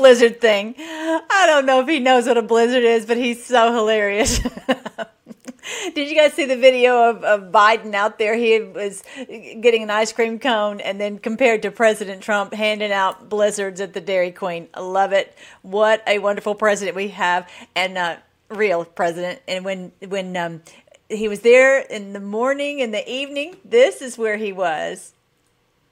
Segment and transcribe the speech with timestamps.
[0.00, 0.74] blizzard thing.
[0.78, 4.38] I don't know if he knows what a blizzard is, but he's so hilarious.
[5.94, 8.34] Did you guys see the video of, of Biden out there?
[8.34, 13.28] He was getting an ice cream cone and then compared to President Trump handing out
[13.28, 14.68] blizzards at the Dairy Queen.
[14.72, 15.36] I love it.
[15.60, 18.16] What a wonderful president we have and uh,
[18.48, 19.40] real president.
[19.46, 20.62] And when when um,
[21.10, 25.12] he was there in the morning in the evening, this is where he was.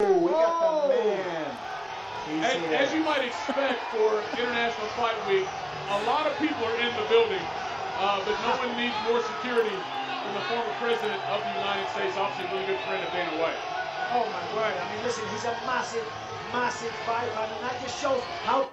[0.00, 1.67] Oh,
[2.44, 5.48] As, as you might expect for International Fight Week,
[5.88, 7.40] a lot of people are in the building,
[7.98, 12.16] uh, but no one needs more security than the former president of the United States,
[12.20, 13.56] obviously a really good friend of Dana White.
[14.12, 14.76] Oh my word!
[14.76, 16.04] I mean, listen, he's a massive,
[16.52, 17.32] massive fighter.
[17.34, 18.68] I mean, that just shows how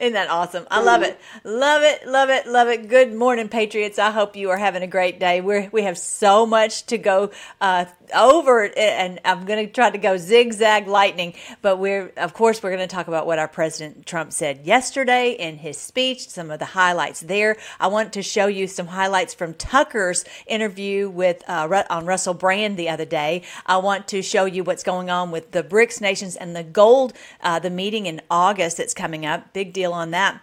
[0.00, 0.66] Isn't that awesome?
[0.70, 1.20] I love it.
[1.44, 2.88] Love it, love it, love it.
[2.88, 3.98] Good morning, Patriots.
[3.98, 5.42] I hope you are having a great day.
[5.42, 7.84] We're, we have so much to go uh,
[8.14, 11.34] over, and I'm going to try to go zigzag lightning.
[11.60, 15.32] But we're, of course, we're going to talk about what our President Trump said yesterday
[15.32, 17.58] in his speech, some of the highlights there.
[17.78, 22.78] I want to show you some highlights from Tucker's interview with uh, on Russell Brand
[22.78, 23.42] the other day.
[23.66, 27.12] I want to show you what's going on with the BRICS nations and the gold,
[27.42, 29.52] uh, the meeting in August that's coming up.
[29.52, 30.40] Big deal on that.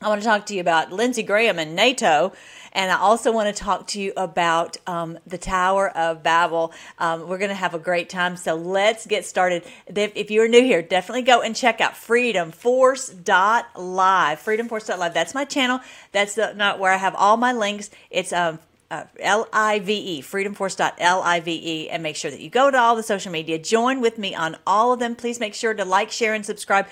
[0.00, 2.32] I want to talk to you about Lindsey Graham and NATO.
[2.72, 6.72] And I also want to talk to you about um, the Tower of Babel.
[6.98, 8.36] Um, we're going to have a great time.
[8.36, 9.64] So let's get started.
[9.88, 14.38] If, if you're new here, definitely go and check out freedomforce.live.
[14.38, 15.14] Freedomforce.live.
[15.14, 15.80] That's my channel.
[16.12, 17.90] That's the, not where I have all my links.
[18.10, 18.60] It's um,
[18.92, 23.58] uh, L-I-V-E, freedomforce.live, and make sure that you go to all the social media.
[23.58, 25.16] Join with me on all of them.
[25.16, 26.86] Please make sure to like, share, and subscribe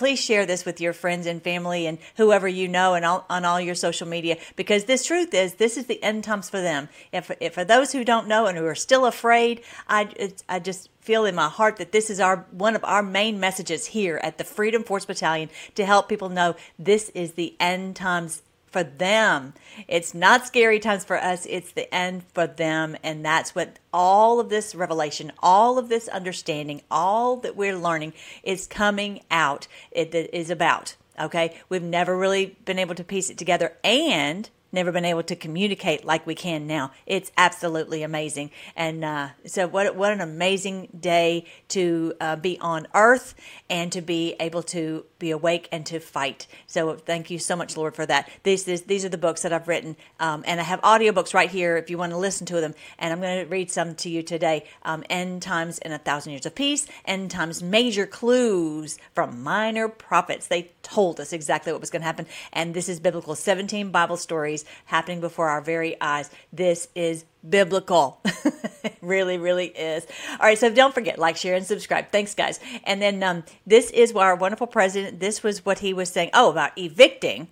[0.00, 3.44] please share this with your friends and family and whoever you know and all, on
[3.44, 6.88] all your social media because this truth is this is the end times for them.
[7.12, 10.88] If, if for those who don't know and who are still afraid i i just
[11.02, 14.38] feel in my heart that this is our one of our main messages here at
[14.38, 19.54] the freedom force battalion to help people know this is the end times for them.
[19.88, 22.96] It's not scary times for us, it's the end for them.
[23.02, 28.12] And that's what all of this revelation, all of this understanding, all that we're learning
[28.42, 29.66] is coming out.
[29.90, 30.96] It is about.
[31.18, 31.56] Okay.
[31.68, 36.04] We've never really been able to piece it together and never been able to communicate
[36.04, 36.92] like we can now.
[37.06, 38.50] It's absolutely amazing.
[38.76, 43.34] And uh, so, what, what an amazing day to uh, be on earth
[43.68, 46.46] and to be able to be awake and to fight.
[46.66, 48.30] So, thank you so much, Lord, for that.
[48.42, 49.96] These, these, these are the books that I've written.
[50.18, 52.74] Um, and I have audiobooks right here if you want to listen to them.
[52.98, 56.32] And I'm going to read some to you today um, End Times in a Thousand
[56.32, 60.46] Years of Peace, End Times Major Clues from Minor Prophets.
[60.46, 62.26] They told us exactly what was going to happen.
[62.52, 66.30] And this is biblical 17 Bible stories happening before our very eyes.
[66.52, 68.20] This is biblical.
[69.02, 70.06] really, really is.
[70.32, 72.10] All right, so don't forget, like, share, and subscribe.
[72.10, 72.60] Thanks, guys.
[72.84, 76.30] And then um, this is our wonderful president, this was what he was saying.
[76.34, 77.48] Oh, about evicting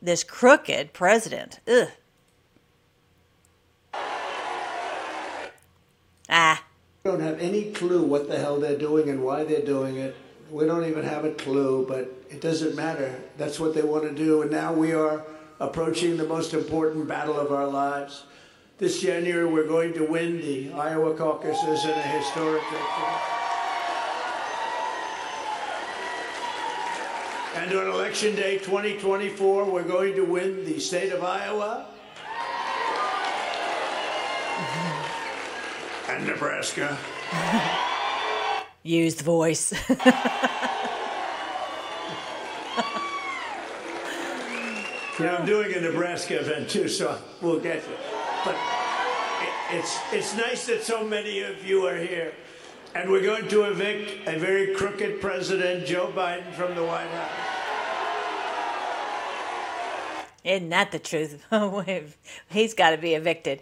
[0.00, 1.60] this crooked president.
[1.68, 1.88] Ugh.
[6.28, 6.64] Ah.
[7.04, 10.16] We don't have any clue what the hell they're doing and why they're doing it.
[10.50, 13.14] We don't even have a clue, but it doesn't matter.
[13.36, 14.42] That's what they want to do.
[14.42, 15.24] And now we are
[15.60, 18.24] approaching the most important battle of our lives.
[18.78, 23.34] This January, we're going to win the Iowa caucuses in a historic victory.
[27.56, 31.86] And on Election Day 2024, we're going to win the state of Iowa
[36.08, 36.98] and Nebraska.
[38.82, 39.72] Use the voice.
[45.18, 47.94] You know, I'm doing a Nebraska event too, so we'll get you.
[48.44, 52.32] But it, it's it's nice that so many of you are here,
[52.96, 57.30] and we're going to evict a very crooked president, Joe Biden, from the White House.
[60.42, 61.46] Isn't that the truth?
[62.50, 63.60] He's got to be evicted.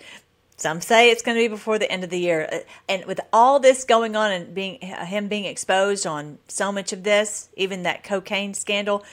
[0.56, 2.48] Some say it's going to be before the end of the year.
[2.50, 2.58] Uh,
[2.88, 7.02] and with all this going on and being him being exposed on so much of
[7.02, 9.04] this, even that cocaine scandal,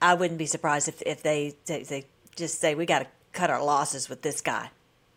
[0.00, 2.06] I wouldn't be surprised if, if they, they, they
[2.36, 4.70] just say, we got to cut our losses with this guy.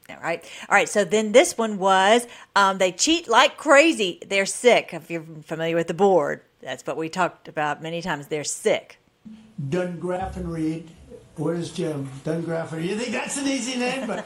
[0.10, 0.44] All right.
[0.69, 0.89] All right.
[0.89, 4.19] So then this one was um, they cheat like crazy.
[4.28, 4.94] They're sick.
[4.94, 8.28] If you're familiar with the board, that's what we talked about many times.
[8.28, 8.98] They're sick.
[9.69, 10.88] DeGraffenreid.
[11.38, 12.10] Where's Jim?
[12.25, 12.84] DeGraffenreid.
[12.84, 14.07] You think that's an easy name?
[14.07, 14.25] But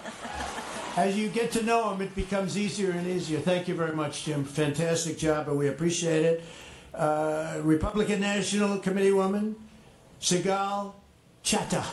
[0.98, 3.40] as you get to know him, it becomes easier and easier.
[3.40, 4.44] Thank you very much, Jim.
[4.44, 6.44] Fantastic job, and we appreciate it.
[6.94, 9.56] Uh, Republican National Committee woman,
[10.22, 10.94] Sigal
[11.44, 11.86] Chattah.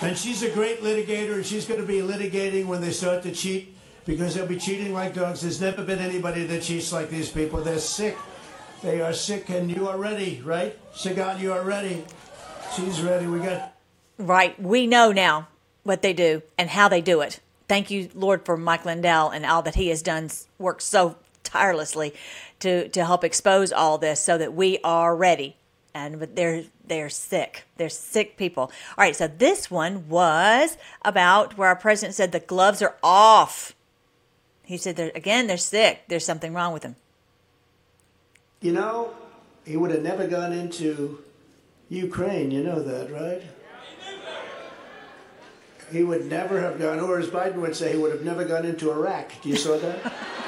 [0.00, 3.32] And she's a great litigator, and she's going to be litigating when they start to
[3.32, 3.74] cheat
[4.06, 5.40] because they'll be cheating like dogs.
[5.40, 7.60] There's never been anybody that cheats like these people.
[7.60, 8.16] They're sick.
[8.80, 10.78] They are sick, and you are ready, right?
[10.94, 12.04] Sigal, you are ready.
[12.76, 13.26] She's ready.
[13.26, 13.74] We got.
[14.18, 14.60] Right.
[14.62, 15.48] We know now
[15.82, 17.40] what they do and how they do it.
[17.66, 22.14] Thank you, Lord, for Mike Lindell and all that he has done, worked so tirelessly
[22.60, 25.56] to, to help expose all this so that we are ready.
[25.94, 27.64] And but they're they're sick.
[27.76, 28.64] They're sick people.
[28.64, 33.74] All right, so this one was about where our president said the gloves are off.
[34.64, 36.02] He said they're again they're sick.
[36.08, 36.96] There's something wrong with them.
[38.60, 39.14] You know,
[39.64, 41.22] he would have never gone into
[41.88, 42.50] Ukraine.
[42.50, 43.42] You know that, right?
[45.90, 48.66] He would never have gone, or as Biden would say, he would have never gone
[48.66, 49.32] into Iraq.
[49.42, 50.12] Do you saw that?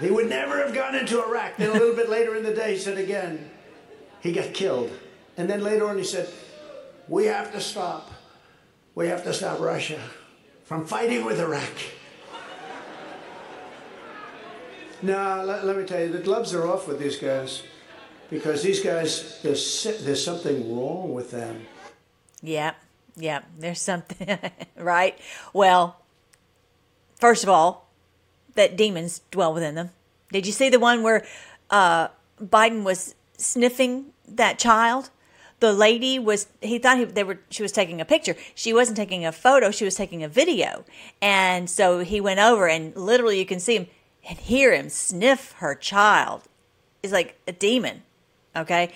[0.00, 1.56] he would never have gone into Iraq.
[1.56, 3.50] Then a little bit later in the day, he said again,
[4.20, 4.90] he got killed.
[5.36, 6.28] And then later on, he said,
[7.08, 8.10] we have to stop.
[8.94, 10.00] We have to stop Russia
[10.64, 11.72] from fighting with Iraq.
[15.02, 17.62] now, let, let, me tell you, the gloves are off with these guys
[18.30, 21.66] because these guys, there's, there's something wrong with them.
[22.42, 22.74] Yeah,
[23.16, 24.38] yeah, there's something,
[24.76, 25.18] right?
[25.52, 26.00] Well,
[27.18, 27.87] first of all,
[28.58, 29.90] that demons dwell within them.
[30.32, 31.24] Did you see the one where
[31.70, 32.08] uh,
[32.42, 35.10] Biden was sniffing that child?
[35.60, 38.36] The lady was he thought he, they were she was taking a picture.
[38.54, 40.84] She wasn't taking a photo, she was taking a video.
[41.22, 43.86] And so he went over and literally you can see him
[44.28, 46.42] and hear him sniff her child.
[47.02, 48.02] It's like a demon.
[48.54, 48.92] Okay?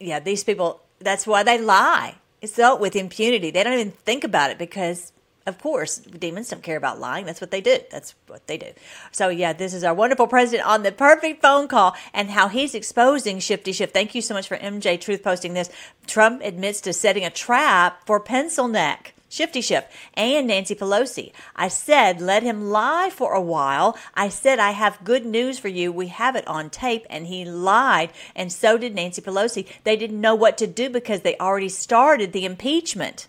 [0.00, 2.16] Yeah, these people that's why they lie.
[2.40, 3.50] It's dealt with impunity.
[3.50, 5.12] They don't even think about it because
[5.46, 7.26] of course, demons don't care about lying.
[7.26, 7.78] That's what they do.
[7.90, 8.68] That's what they do.
[9.10, 12.74] So, yeah, this is our wonderful president on the perfect phone call and how he's
[12.74, 13.92] exposing Shifty Shift.
[13.92, 15.70] Thank you so much for MJ Truth posting this.
[16.06, 19.14] Trump admits to setting a trap for Pencil Neck.
[19.32, 21.32] Shifty Shift, and Nancy Pelosi.
[21.56, 23.96] I said, let him lie for a while.
[24.14, 25.90] I said, I have good news for you.
[25.90, 27.06] We have it on tape.
[27.08, 28.10] And he lied.
[28.36, 29.66] And so did Nancy Pelosi.
[29.84, 33.26] They didn't know what to do because they already started the impeachment.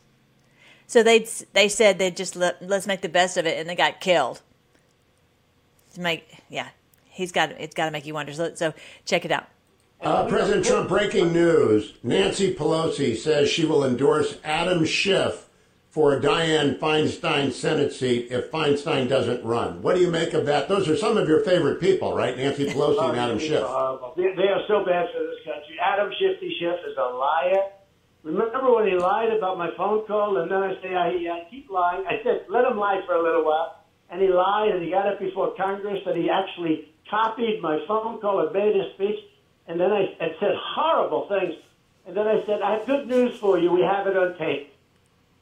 [0.87, 3.75] So they they said they'd just let, let's make the best of it, and they
[3.75, 4.41] got killed.
[5.93, 6.69] To make yeah,
[7.09, 8.33] he's got it's got to make you wonder.
[8.33, 8.73] So, so
[9.05, 9.47] check it out.
[10.01, 11.93] Uh, President Trump, breaking news.
[12.03, 15.47] Nancy Pelosi says she will endorse Adam Schiff
[15.89, 19.81] for a Dianne Feinstein Senate seat if Feinstein doesn't run.
[19.81, 20.67] What do you make of that?
[20.67, 22.35] Those are some of your favorite people, right?
[22.35, 23.63] Nancy Pelosi and Adam Schiff.
[24.17, 25.77] They, they are so bad for this country.
[25.79, 27.63] Adam Shifty Schiff is a liar.
[28.23, 31.69] Remember when he lied about my phone call, and then I say I, I keep
[31.69, 32.05] lying.
[32.07, 35.07] I said let him lie for a little while, and he lied, and he got
[35.07, 39.19] up before Congress that he actually copied my phone call and made a speech,
[39.67, 41.55] and then I and said horrible things,
[42.07, 43.71] and then I said I have good news for you.
[43.71, 44.73] We have it on tape,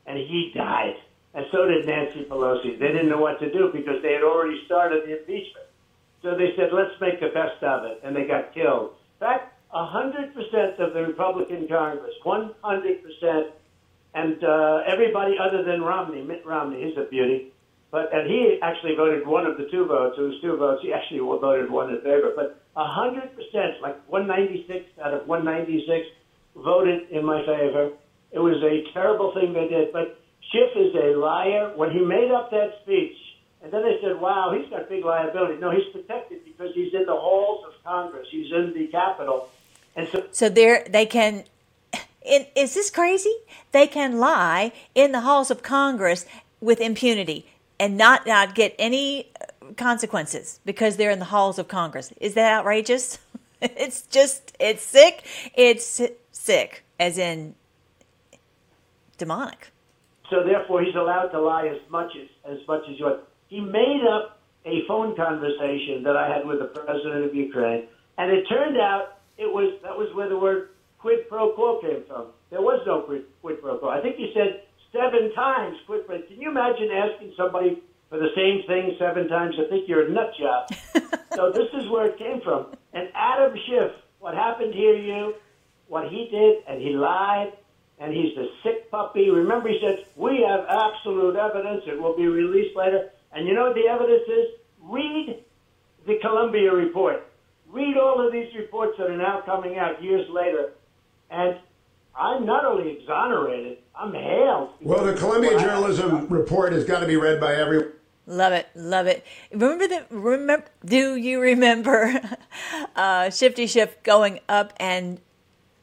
[0.07, 0.95] and he died,
[1.36, 2.80] and so did Nancy Pelosi.
[2.80, 5.68] They didn't know what to do because they had already started the impeachment,
[6.24, 8.94] so they said let's make the best of it, and they got killed.
[9.19, 13.52] Fact, 100% of the Republican Congress, 100%,
[14.13, 17.54] and uh, everybody other than Romney, Mitt Romney, he's a beauty.
[17.92, 20.16] But and he actually voted one of the two votes.
[20.18, 20.82] It was two votes.
[20.82, 22.32] He actually voted one in favor.
[22.36, 26.08] But 100%, like 196 out of 196,
[26.56, 27.92] voted in my favor.
[28.32, 29.92] It was a terrible thing they did.
[29.92, 30.18] But
[30.51, 31.74] Schiff is a liar.
[31.75, 33.18] When he made up that speech,
[33.62, 35.60] and then they said, wow, he's got big liability.
[35.60, 38.28] No, he's protected because he's in the halls of Congress.
[38.32, 39.50] He's in the Capitol.
[39.95, 41.43] And so, so there they can.
[42.24, 43.33] is this crazy?
[43.71, 46.25] They can lie in the halls of Congress
[46.60, 47.45] with impunity
[47.79, 52.13] and not not get any uh, consequences because they're in the halls of Congress.
[52.21, 53.17] Is that outrageous?
[53.63, 55.24] It's just it's sick.
[55.53, 57.53] It's sick, as in
[59.19, 59.71] demonic.
[60.31, 63.19] So therefore, he's allowed to lie as much as as much as you want.
[63.50, 67.83] He made up a phone conversation that I had with the president of Ukraine,
[68.17, 70.69] and it turned out it was that was where the word
[71.00, 72.27] quid pro quo came from.
[72.51, 73.89] There was no quid, quid pro quo.
[73.89, 74.62] I think he said
[74.93, 76.21] seven times quid pro.
[76.21, 79.55] Can you imagine asking somebody for the same thing seven times?
[79.57, 80.69] I think you're a nut job.
[81.36, 82.67] so this is where it came from.
[82.93, 85.33] And Adam Schiff, what happened here, you,
[85.88, 87.53] what he did, and he lied,
[87.98, 89.29] and he's the sick puppy.
[89.31, 91.83] Remember, he said we have absolute evidence.
[91.88, 93.10] It will be released later.
[93.33, 94.45] And you know what the evidence is?
[94.83, 95.43] Read
[96.05, 97.31] the Columbia report
[97.72, 100.74] read all of these reports that are now coming out years later,
[101.30, 101.58] and
[102.16, 104.70] I'm not only exonerated, I'm hailed.
[104.82, 107.94] Well, the Columbia Journalism report has got to be read by everyone.
[108.28, 109.25] Love it, love it.
[109.51, 110.66] Remember the remember?
[110.86, 112.22] Do you remember
[112.96, 115.20] uh, Shifty Schiff going up and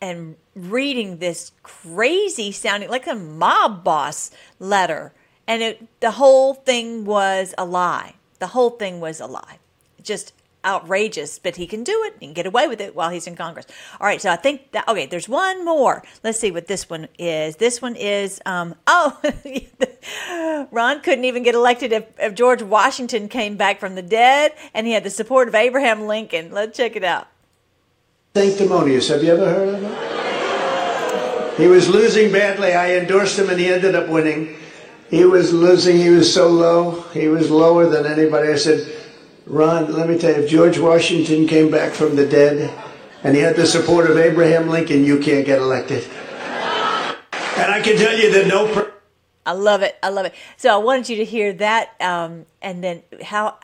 [0.00, 4.30] and reading this crazy sounding like a mob boss
[4.60, 5.12] letter
[5.48, 8.14] and it, the whole thing was a lie.
[8.38, 9.58] The whole thing was a lie.
[10.02, 10.34] Just
[10.68, 13.66] outrageous, but he can do it and get away with it while he's in Congress.
[14.00, 15.06] All right, so I think that okay.
[15.06, 16.04] There's one more.
[16.22, 17.56] Let's see what this one is.
[17.56, 19.18] This one is um, oh,
[20.70, 24.86] Ron couldn't even get elected if, if George Washington came back from the dead, and
[24.86, 26.52] he had the support of Abraham Lincoln.
[26.52, 27.28] Let's check it out.
[28.36, 29.08] Sanctimonious.
[29.08, 30.18] Have you ever heard of him?
[31.56, 32.72] He was losing badly.
[32.72, 34.56] I endorsed him, and he ended up winning.
[35.10, 35.96] He was losing.
[35.96, 37.00] He was so low.
[37.12, 38.52] He was lower than anybody.
[38.52, 39.07] I said.
[39.48, 42.70] Ron, let me tell you, if George Washington came back from the dead
[43.24, 46.04] and he had the support of Abraham Lincoln, you can't get elected.
[46.04, 48.90] And I can tell you that no.
[49.46, 49.96] I love it.
[50.02, 50.34] I love it.
[50.58, 53.58] So I wanted you to hear that, um, and then how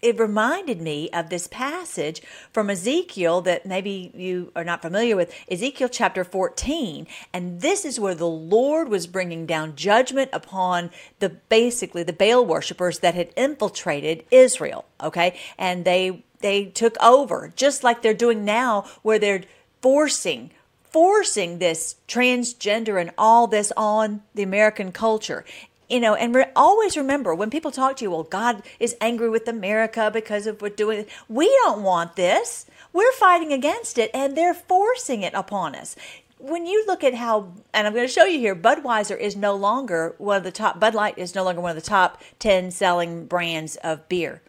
[0.00, 5.34] it reminded me of this passage from Ezekiel that maybe you are not familiar with
[5.50, 11.28] Ezekiel chapter 14 and this is where the Lord was bringing down judgment upon the
[11.28, 15.38] basically the Baal worshippers that had infiltrated Israel okay?
[15.58, 19.42] And they they took over just like they're doing now where they're
[19.82, 20.50] forcing
[20.90, 25.44] forcing this transgender and all this on the American culture
[25.88, 29.28] you know, and re- always remember when people talk to you, well, God is angry
[29.28, 31.06] with America because of what doing.
[31.28, 32.66] We don't want this.
[32.92, 35.96] We're fighting against it, and they're forcing it upon us.
[36.38, 39.56] When you look at how, and I'm going to show you here, Budweiser is no
[39.56, 40.78] longer one of the top.
[40.78, 44.40] Bud Light is no longer one of the top ten selling brands of beer.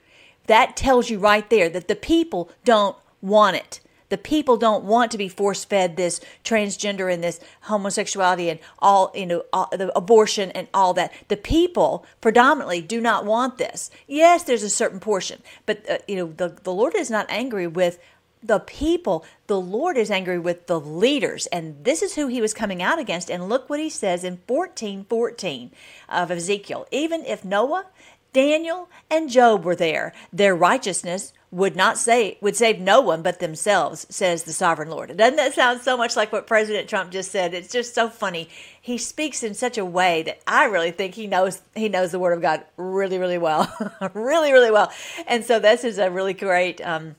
[0.48, 3.80] That tells you right there that the people don't want it.
[4.10, 9.12] The people don't want to be force fed this transgender and this homosexuality and all,
[9.16, 11.14] you know, all, the abortion and all that.
[11.28, 13.90] The people predominantly do not want this.
[14.08, 17.68] Yes, there's a certain portion, but, uh, you know, the, the Lord is not angry
[17.68, 18.00] with
[18.42, 19.26] the people.
[19.48, 21.48] The Lord is angry with the leaders.
[21.48, 23.30] And this is who he was coming out against.
[23.30, 25.72] And look what he says in 14 14
[26.08, 26.88] of Ezekiel.
[26.92, 27.88] Even if Noah,
[28.34, 33.40] Daniel, and Job were there, their righteousness would not say would save no one but
[33.40, 35.16] themselves says the sovereign lord.
[35.18, 37.54] Doesn't that sound so much like what president trump just said?
[37.54, 38.50] It's just so funny.
[38.80, 42.20] He speaks in such a way that i really think he knows he knows the
[42.20, 43.74] word of god really really well
[44.14, 44.92] really really well.
[45.28, 47.16] And so this is a really great um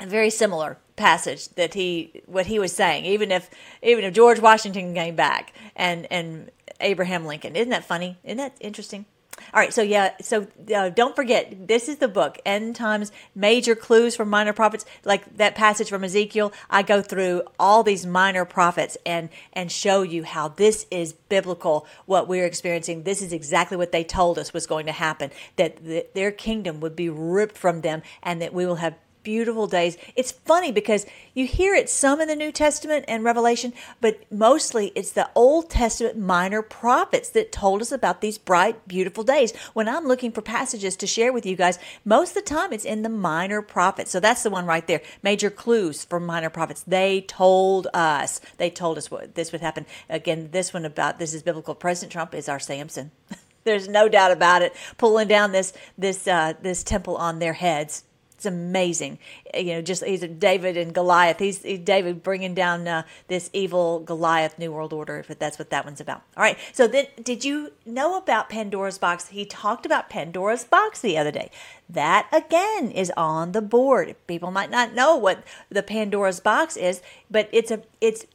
[0.00, 3.48] a very similar passage that he what he was saying even if
[3.82, 6.50] even if george washington came back and and
[6.80, 7.54] abraham lincoln.
[7.54, 8.18] Isn't that funny?
[8.24, 9.06] Isn't that interesting
[9.52, 13.74] all right, so yeah, so uh, don't forget, this is the book, End Times Major
[13.74, 14.84] Clues from Minor Prophets.
[15.04, 20.02] Like that passage from Ezekiel, I go through all these minor prophets and and show
[20.02, 21.86] you how this is biblical.
[22.06, 25.30] What we're experiencing, this is exactly what they told us was going to happen.
[25.56, 29.66] That the, their kingdom would be ripped from them, and that we will have beautiful
[29.66, 29.96] days.
[30.16, 34.92] It's funny because you hear it some in the New Testament and Revelation, but mostly
[34.94, 39.56] it's the Old Testament minor prophets that told us about these bright, beautiful days.
[39.72, 42.84] When I'm looking for passages to share with you guys, most of the time it's
[42.84, 44.10] in the minor prophets.
[44.10, 45.02] So that's the one right there.
[45.22, 46.84] Major clues for minor prophets.
[46.86, 48.40] They told us.
[48.58, 49.86] They told us what this would happen.
[50.08, 51.74] Again, this one about this is biblical.
[51.74, 53.10] President Trump is our Samson.
[53.64, 54.74] There's no doubt about it.
[54.98, 58.04] Pulling down this this uh, this temple on their heads
[58.42, 59.20] it's amazing.
[59.54, 61.38] You know, just he's David and Goliath.
[61.38, 65.70] He's, he's David bringing down uh, this evil Goliath New World Order, if that's what
[65.70, 66.22] that one's about.
[66.36, 66.58] All right.
[66.72, 69.28] So then, did you know about Pandora's box?
[69.28, 71.52] He talked about Pandora's box the other day.
[71.88, 74.16] That again is on the board.
[74.26, 78.26] People might not know what the Pandora's box is, but it's a it's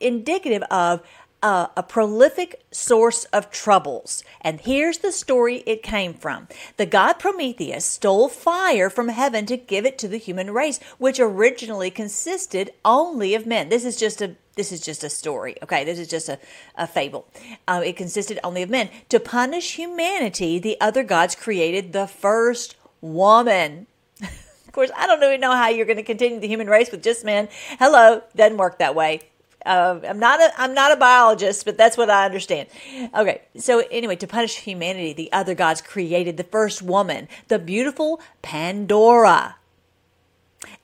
[0.00, 1.02] indicative of
[1.42, 4.22] a prolific source of troubles.
[4.40, 6.48] And here's the story it came from.
[6.76, 11.20] The god Prometheus stole fire from heaven to give it to the human race, which
[11.20, 13.68] originally consisted only of men.
[13.68, 15.84] This is just a this is just a story, okay?
[15.84, 16.38] This is just a,
[16.74, 17.26] a fable.
[17.66, 18.90] Uh, it consisted only of men.
[19.08, 23.86] To punish humanity, the other gods created the first woman.
[24.20, 27.02] of course, I don't even know how you're going to continue the human race with
[27.02, 27.48] just men.
[27.78, 29.29] Hello, doesn't work that way.
[29.66, 32.68] Uh, I'm not a I'm not a biologist, but that's what I understand.
[33.14, 38.20] Okay, so anyway, to punish humanity, the other gods created the first woman, the beautiful
[38.42, 39.56] Pandora.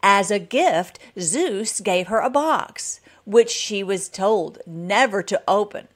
[0.02, 5.88] As a gift, Zeus gave her a box, which she was told never to open.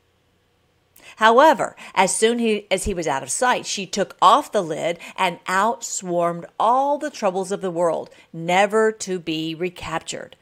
[1.16, 4.99] However, as soon he, as he was out of sight, she took off the lid
[5.16, 10.37] and out swarmed all the troubles of the world, never to be recaptured.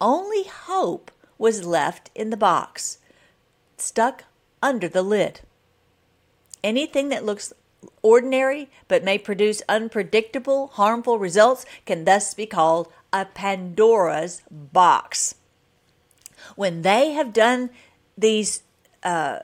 [0.00, 2.98] Only hope was left in the box,
[3.76, 4.24] stuck
[4.62, 5.40] under the lid.
[6.62, 7.52] Anything that looks
[8.02, 15.36] ordinary but may produce unpredictable, harmful results can thus be called a Pandora's box.
[16.56, 17.70] When they have done
[18.16, 18.62] these
[19.02, 19.40] uh,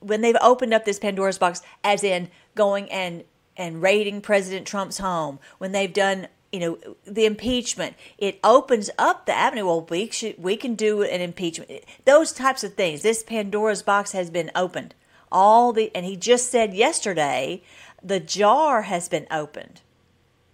[0.00, 3.24] when they've opened up this Pandora's box, as in going and
[3.56, 7.96] and raiding President Trump's home, when they've done you know the impeachment.
[8.16, 9.66] It opens up the avenue.
[9.66, 11.70] Well we should we can do an impeachment.
[12.04, 13.02] Those types of things.
[13.02, 14.94] This pandora's box has been opened.
[15.30, 17.62] All the and he just said yesterday
[18.02, 19.82] the jar has been opened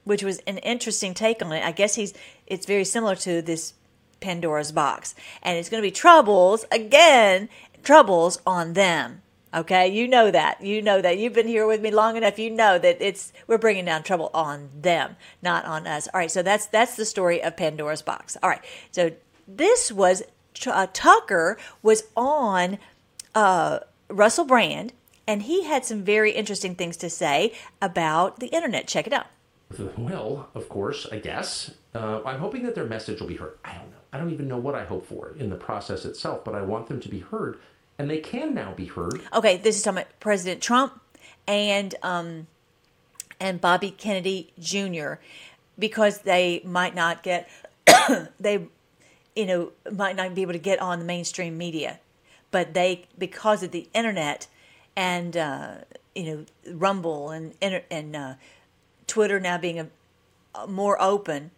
[0.05, 1.65] which was an interesting take on it.
[1.65, 2.15] I guess he's
[2.47, 3.75] it's very similar to this
[4.21, 5.15] pandora's box.
[5.43, 7.49] And it's going to be troubles again
[7.83, 9.21] troubles on them
[9.55, 10.63] Okay, you know that.
[10.63, 11.19] You know that.
[11.19, 12.39] You've been here with me long enough.
[12.39, 16.09] You know that it's we're bringing down trouble on them, not on us.
[16.13, 18.37] All right, so that's that's the story of Pandora's box.
[18.43, 19.13] All right, so
[19.47, 20.25] this was
[20.67, 22.79] uh, Tucker was on
[23.35, 24.93] uh, Russell Brand,
[25.27, 28.89] and he had some very interesting things to say about the internet.
[28.89, 29.27] Check it out.
[29.97, 31.71] Well, of course, I guess.
[31.95, 33.59] Uh, I'm hoping that their message will be heard.
[33.65, 33.97] I don't know.
[34.13, 36.87] I don't even know what I hope for in the process itself, but I want
[36.87, 37.59] them to be heard
[37.99, 39.21] and they can now be heard.
[39.33, 41.01] Okay, this is talking about President Trump
[41.47, 42.47] and um,
[43.41, 45.15] and Bobby Kennedy Jr.
[45.79, 47.49] because they might not get
[48.41, 48.67] they
[49.37, 52.01] you know might not be able to get on the mainstream media,
[52.51, 54.49] but they because of the internet
[54.97, 55.75] and uh,
[56.15, 58.35] you know Rumble and and uh,
[59.07, 59.89] Twitter now being a,
[60.55, 61.51] a more open,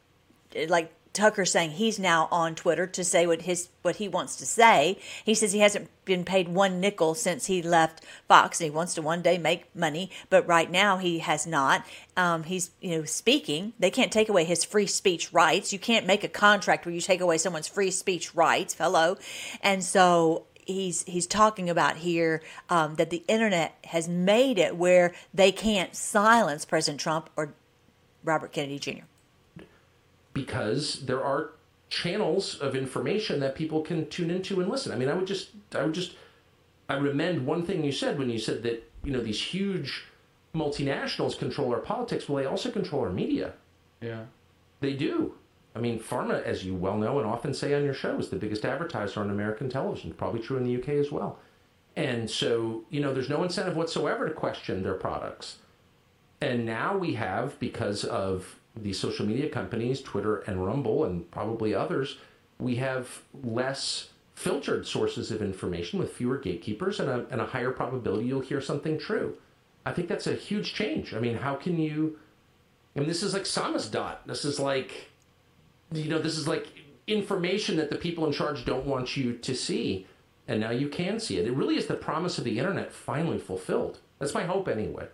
[0.69, 4.47] like Tucker saying he's now on Twitter to say what his what he wants to
[4.47, 4.99] say.
[5.25, 8.95] He says he hasn't been paid one nickel since he left Fox, and he wants
[8.95, 11.85] to one day make money, but right now he has not.
[12.17, 13.73] Um, he's you know speaking.
[13.79, 15.73] They can't take away his free speech rights.
[15.73, 18.75] You can't make a contract where you take away someone's free speech rights.
[18.75, 19.17] Hello,
[19.63, 25.15] and so he's he's talking about here um, that the internet has made it where
[25.33, 27.55] they can't silence President Trump or
[28.23, 29.07] Robert Kennedy Jr
[30.37, 31.53] because there are
[31.89, 34.93] channels of information that people can tune into and listen.
[34.93, 36.13] I mean, I would just, I would just,
[36.91, 40.05] I would amend one thing you said when you said that you know these huge
[40.55, 42.29] multinationals control our politics.
[42.29, 43.55] Well, they also control our media.
[44.03, 44.25] Yeah,
[44.81, 45.37] they do.
[45.75, 48.37] I mean, pharma, as you well know and often say on your show, is the
[48.37, 50.13] biggest advertiser on American television.
[50.13, 51.39] Probably true in the UK as well.
[51.97, 55.57] And so, you know, there's no incentive whatsoever to question their products.
[56.43, 61.75] And now we have, because of these social media companies, Twitter and Rumble, and probably
[61.75, 62.19] others,
[62.59, 67.71] we have less filtered sources of information with fewer gatekeepers and a, and a higher
[67.71, 69.37] probability you'll hear something true.
[69.87, 71.15] I think that's a huge change.
[71.15, 72.19] I mean, how can you?
[72.95, 74.19] I mean, this is like samizdat.
[74.27, 75.11] This is like,
[75.93, 76.67] you know, this is like
[77.07, 80.07] information that the people in charge don't want you to see,
[80.49, 81.47] and now you can see it.
[81.47, 84.01] It really is the promise of the internet finally fulfilled.
[84.19, 85.07] That's my hope, anyway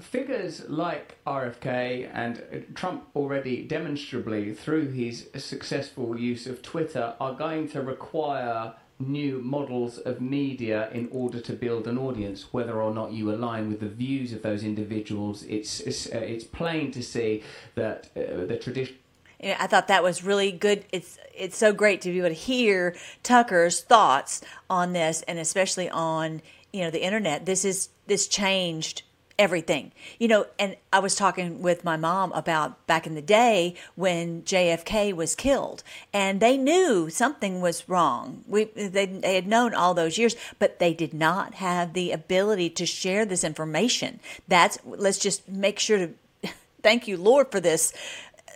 [0.00, 7.68] figures like RFK and Trump already demonstrably through his successful use of Twitter are going
[7.68, 13.12] to require new models of media in order to build an audience whether or not
[13.12, 17.42] you align with the views of those individuals it's it's, uh, it's plain to see
[17.74, 18.96] that uh, the tradition
[19.42, 20.86] I thought that was really good.
[20.90, 25.90] It's it's so great to be able to hear Tucker's thoughts on this, and especially
[25.90, 26.40] on
[26.72, 27.44] you know the internet.
[27.44, 29.02] This is this changed
[29.38, 29.92] everything.
[30.18, 34.42] You know, and I was talking with my mom about back in the day when
[34.42, 38.44] JFK was killed, and they knew something was wrong.
[38.46, 42.70] We they, they had known all those years, but they did not have the ability
[42.70, 44.20] to share this information.
[44.48, 46.10] That's let's just make sure to
[46.82, 47.92] thank you, Lord, for this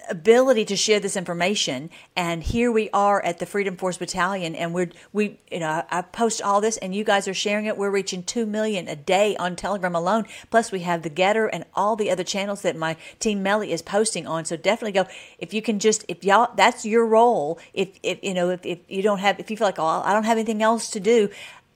[0.09, 4.75] ability to share this information and here we are at the freedom force battalion and
[4.75, 7.77] we're we you know i post all this and you guys are sharing it.
[7.77, 10.27] We're reaching 2 million a day on telegram alone.
[10.51, 13.83] Plus we have the GETTR and all the other channels that my team melly is
[13.83, 14.45] posting on.
[14.45, 15.07] So definitely go.
[15.39, 17.59] If you can just if y'all that's your role.
[17.73, 20.13] If if you know if, if you don't have if you feel like oh i
[20.13, 21.31] don't have anything else to do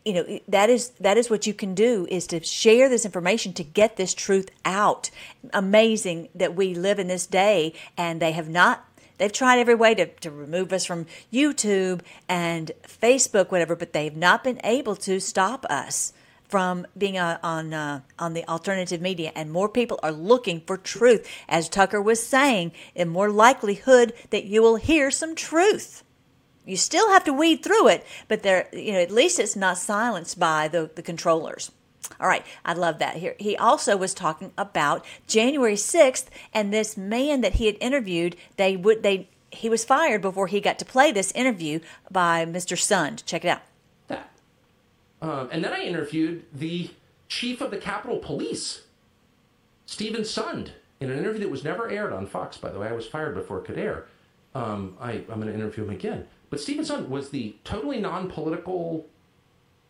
[0.05, 3.53] you know that is that is what you can do is to share this information
[3.55, 5.11] to get this truth out.
[5.53, 8.85] Amazing that we live in this day and they have not
[9.19, 14.17] they've tried every way to, to remove us from youtube and facebook whatever but they've
[14.17, 16.13] not been able to stop us
[16.53, 19.33] from being uh, on uh, on the alternative media.
[19.35, 21.27] And more people are looking for truth.
[21.49, 26.05] As tucker was saying in more likelihood that you will hear some truth
[26.65, 29.79] you still have to weed through it, but there, you know, at least it's not
[29.79, 31.73] silenced by the, the controllers.
[32.21, 33.17] All right, I love that.
[33.17, 38.37] Here, he also was talking about January sixth, and this man that he had interviewed.
[38.57, 42.77] They would they he was fired before he got to play this interview by Mr.
[42.77, 43.25] Sund.
[43.25, 43.63] Check it out.
[44.09, 44.31] That,
[45.21, 46.91] um, and then I interviewed the
[47.29, 48.83] chief of the Capitol Police,
[49.87, 50.71] Stephen Sund,
[51.01, 52.57] in an interview that was never aired on Fox.
[52.57, 54.07] By the way, I was fired before it could air.
[54.55, 56.27] Um, I, I'm going to interview him again.
[56.53, 59.07] But Steve Sund was the totally non political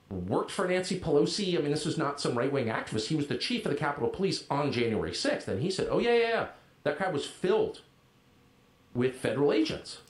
[0.09, 1.59] worked for Nancy Pelosi.
[1.59, 3.09] I mean, this was not some right wing activist.
[3.09, 5.49] He was the chief of the Capitol Police on January 6th.
[5.49, 6.47] And he said, oh, yeah, yeah, yeah.
[6.85, 7.81] That crowd was filled
[8.95, 10.03] with federal agents.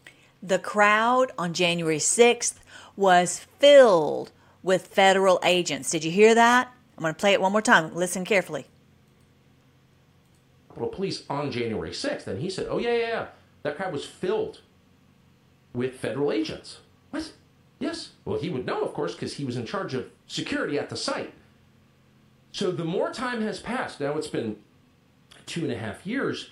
[0.42, 2.56] The crowd on January 6th
[2.96, 4.30] was filled
[4.62, 5.88] with federal agents.
[5.88, 6.70] Did you hear that?
[6.98, 7.94] I'm going to play it one more time.
[7.94, 8.66] Listen carefully.
[10.68, 12.26] Capitol Police on January 6th.
[12.26, 13.26] And he said, oh, yeah, yeah, yeah.
[13.62, 14.60] That crowd was filled
[15.74, 16.78] with federal agents.
[17.10, 17.32] What?
[17.78, 18.10] Yes.
[18.24, 20.96] Well, he would know, of course, because he was in charge of security at the
[20.96, 21.32] site.
[22.52, 24.56] So the more time has passed, now it's been
[25.46, 26.50] two and a half years,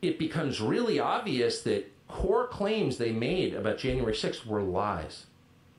[0.00, 5.26] it becomes really obvious that core claims they made about January 6th were lies.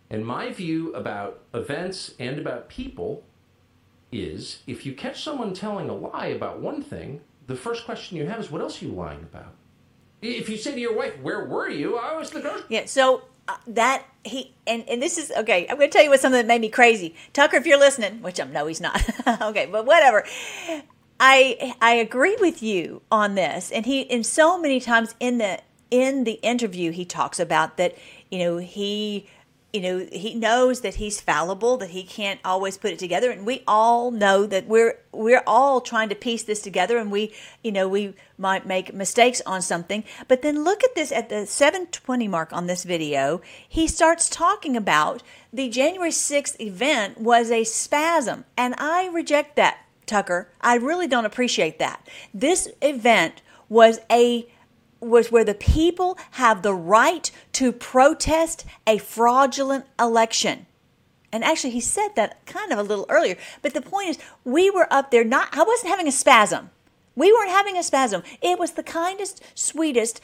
[0.10, 3.23] And my view about events and about people
[4.12, 8.27] is if you catch someone telling a lie about one thing, the first question you
[8.27, 9.56] have is, what else are you lying about?
[10.23, 11.97] If you say to your wife, where were you?
[11.97, 12.63] I was the grocery.
[12.69, 15.67] Yeah, so uh, that he and and this is okay.
[15.69, 17.15] I'm going to tell you what something that made me crazy.
[17.33, 19.03] Tucker, if you're listening, which I'm no, he's not.
[19.41, 20.23] okay, but whatever.
[21.19, 25.59] I I agree with you on this, and he and so many times in the
[25.91, 27.95] in the interview he talks about that
[28.31, 29.27] you know he
[29.73, 33.31] you know he knows that he's fallible that he can't always put it together.
[33.31, 37.33] And we all know that we're we're all trying to piece this together and we
[37.63, 40.03] you know we might make mistakes on something.
[40.27, 43.41] But then look at this at the 720 mark on this video.
[43.67, 48.45] He starts talking about the January 6th event was a spasm.
[48.55, 50.49] And I reject that Tucker.
[50.62, 52.07] I really don't appreciate that.
[52.33, 54.47] This event was a
[55.03, 60.65] was where the people have the right to protest a fraudulent election.
[61.31, 63.37] And actually, he said that kind of a little earlier.
[63.61, 66.69] But the point is, we were up there, not, I wasn't having a spasm.
[67.15, 68.23] We weren't having a spasm.
[68.41, 70.21] It was the kindest, sweetest,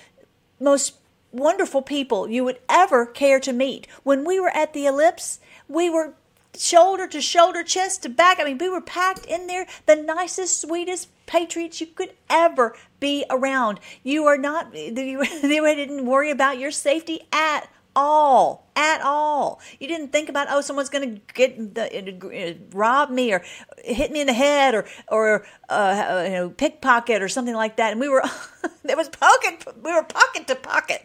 [0.59, 0.95] most
[1.31, 3.87] wonderful people you would ever care to meet.
[4.03, 6.13] When we were at the ellipse, we were
[6.57, 8.39] shoulder to shoulder, chest to back.
[8.39, 13.23] I mean, we were packed in there, the nicest, sweetest patriots you could ever be
[13.29, 13.79] around.
[14.03, 19.59] You are not, they didn't worry about your safety at all at all.
[19.79, 23.43] You didn't think about oh someone's going to get the, uh, rob me or
[23.83, 27.91] hit me in the head or or uh, you know pickpocket or something like that.
[27.91, 28.23] And we were
[28.83, 31.03] there was pocket we were pocket to pocket.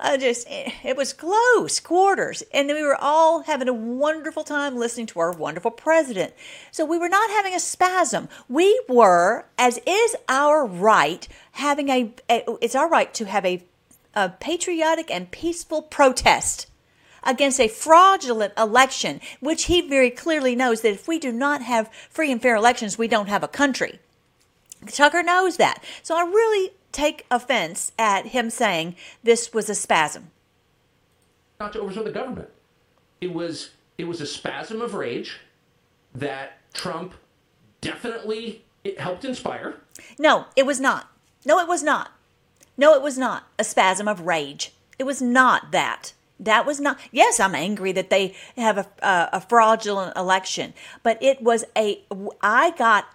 [0.00, 5.06] Uh, just it was close quarters, and we were all having a wonderful time listening
[5.06, 6.34] to our wonderful president.
[6.70, 8.28] So we were not having a spasm.
[8.48, 13.64] We were, as is our right, having a, a it's our right to have a
[14.16, 16.66] a patriotic and peaceful protest
[17.22, 21.92] against a fraudulent election, which he very clearly knows that if we do not have
[22.08, 24.00] free and fair elections, we don't have a country.
[24.88, 25.82] Tucker knows that.
[26.02, 30.30] So I really take offense at him saying this was a spasm.
[31.60, 32.48] Not to overthrow the government.
[33.20, 35.40] It was it was a spasm of rage
[36.14, 37.14] that Trump
[37.80, 38.64] definitely
[38.98, 39.76] helped inspire.
[40.18, 41.10] No, it was not.
[41.44, 42.12] No, it was not.
[42.76, 44.72] No, it was not a spasm of rage.
[44.98, 46.12] It was not that.
[46.38, 46.98] That was not.
[47.10, 52.02] Yes, I'm angry that they have a, a, a fraudulent election, but it was a.
[52.42, 53.06] I got.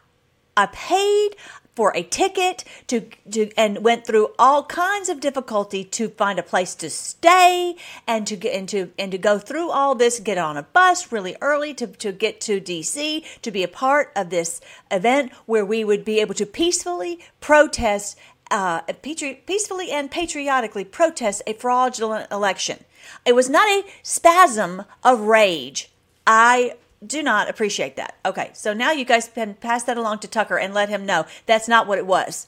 [0.58, 1.36] I paid
[1.76, 6.44] for a ticket to, to and went through all kinds of difficulty to find a
[6.44, 10.58] place to stay and to get into and to go through all this get on
[10.58, 14.60] a bus really early to, to get to DC to be a part of this
[14.92, 18.18] event where we would be able to peacefully protest
[18.52, 22.84] uh, peacefully and patriotically protest a fraudulent election.
[23.26, 25.90] It was not a spasm of rage.
[26.28, 28.18] I do not appreciate that.
[28.26, 31.26] Okay, so now you guys can pass that along to Tucker and let him know
[31.46, 32.48] that's not what it was.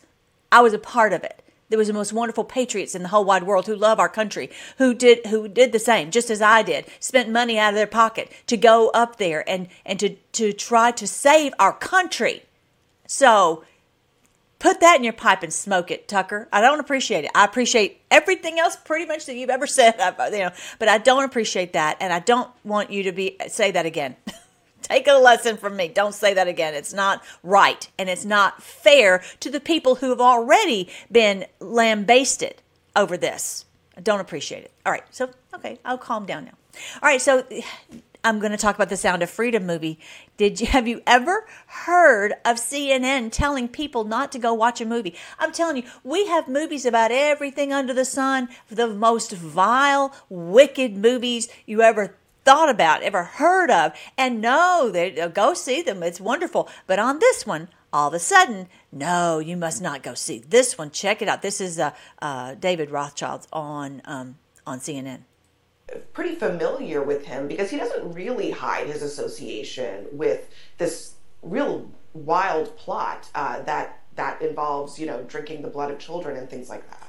[0.52, 1.44] I was a part of it.
[1.70, 4.52] There was the most wonderful patriots in the whole wide world who love our country,
[4.78, 7.88] who did who did the same, just as I did, spent money out of their
[7.88, 12.44] pocket to go up there and and to to try to save our country.
[13.08, 13.64] So
[14.64, 16.48] Put that in your pipe and smoke it, Tucker.
[16.54, 17.32] I don't appreciate it.
[17.36, 21.26] I appreciate everything else pretty much that you've ever said, you know, but I don't
[21.26, 24.16] appreciate that, and I don't want you to be say that again.
[24.82, 25.90] Take a lesson from me.
[25.90, 26.76] Don't say that again.
[26.76, 32.62] It's not right, and it's not fair to the people who have already been lambasted
[32.96, 33.66] over this.
[33.98, 34.72] I don't appreciate it.
[34.86, 36.54] All right, so okay, I'll calm down now.
[37.02, 37.46] All right, so
[38.26, 40.00] I'm going to talk about the Sound of Freedom movie.
[40.38, 44.86] Did you have you ever heard of CNN telling people not to go watch a
[44.86, 45.16] movie?
[45.40, 50.96] I'm telling you, we have movies about everything under the sun, the most vile, wicked
[50.96, 53.92] movies you ever thought about, ever heard of.
[54.18, 56.02] And no, they uh, go see them.
[56.02, 56.70] It's wonderful.
[56.88, 60.78] But on this one, all of a sudden, no, you must not go see this
[60.78, 60.92] one.
[60.92, 61.42] Check it out.
[61.42, 65.24] This is uh, uh, David Rothschild's on um, on CNN
[66.14, 72.76] pretty familiar with him because he doesn't really hide his association with this real wild
[72.78, 76.88] plot uh, that that involves, you know, drinking the blood of children and things like
[76.90, 77.08] that.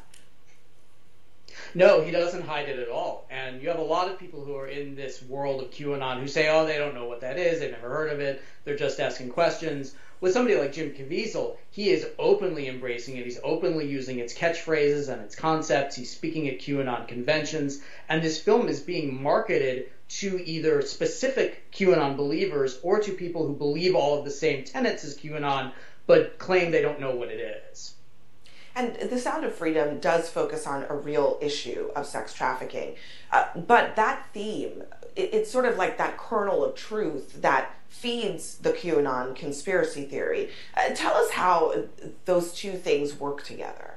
[1.74, 3.26] No, he doesn't hide it at all.
[3.30, 6.28] And you have a lot of people who are in this world of QAnon who
[6.28, 9.00] say, oh, they don't know what that is, they've never heard of it, they're just
[9.00, 9.94] asking questions.
[10.24, 13.26] With somebody like Jim Caviezel, he is openly embracing it.
[13.26, 15.96] He's openly using its catchphrases and its concepts.
[15.96, 17.82] He's speaking at QAnon conventions.
[18.08, 23.54] And this film is being marketed to either specific QAnon believers or to people who
[23.54, 25.72] believe all of the same tenets as QAnon,
[26.06, 27.92] but claim they don't know what it is.
[28.74, 32.96] And The Sound of Freedom does focus on a real issue of sex trafficking.
[33.30, 34.84] Uh, but that theme,
[35.16, 40.50] it, it's sort of like that kernel of truth that feeds the QAnon conspiracy theory.
[40.76, 41.84] Uh, tell us how
[42.24, 43.94] those two things work together.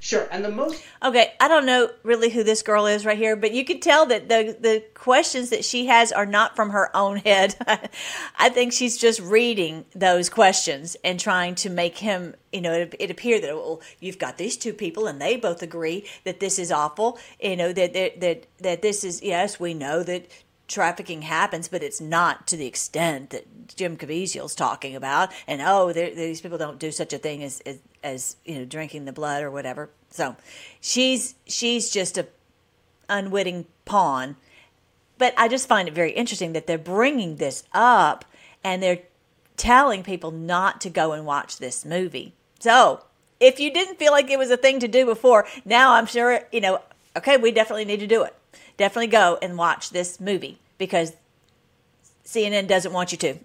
[0.00, 1.32] Sure, and the most okay.
[1.40, 4.28] I don't know really who this girl is right here, but you can tell that
[4.28, 7.56] the the questions that she has are not from her own head.
[8.38, 12.94] I think she's just reading those questions and trying to make him, you know, it,
[13.00, 16.60] it appear that well, you've got these two people and they both agree that this
[16.60, 17.18] is awful.
[17.40, 20.30] You know that that that, that this is yes, we know that
[20.68, 25.30] trafficking happens, but it's not to the extent that Jim Caviezel's talking about.
[25.46, 29.06] And oh, these people don't do such a thing as, as, as you know drinking
[29.06, 29.90] the blood or whatever.
[30.10, 30.36] So
[30.80, 32.26] she's she's just a
[33.08, 34.36] unwitting pawn.
[35.16, 38.24] But I just find it very interesting that they're bringing this up
[38.62, 39.00] and they're
[39.56, 42.34] telling people not to go and watch this movie.
[42.60, 43.04] So
[43.40, 46.40] if you didn't feel like it was a thing to do before, now I'm sure
[46.52, 46.82] you know.
[47.16, 48.34] Okay, we definitely need to do it
[48.78, 51.12] definitely go and watch this movie because
[52.24, 53.38] CNN doesn't want you to.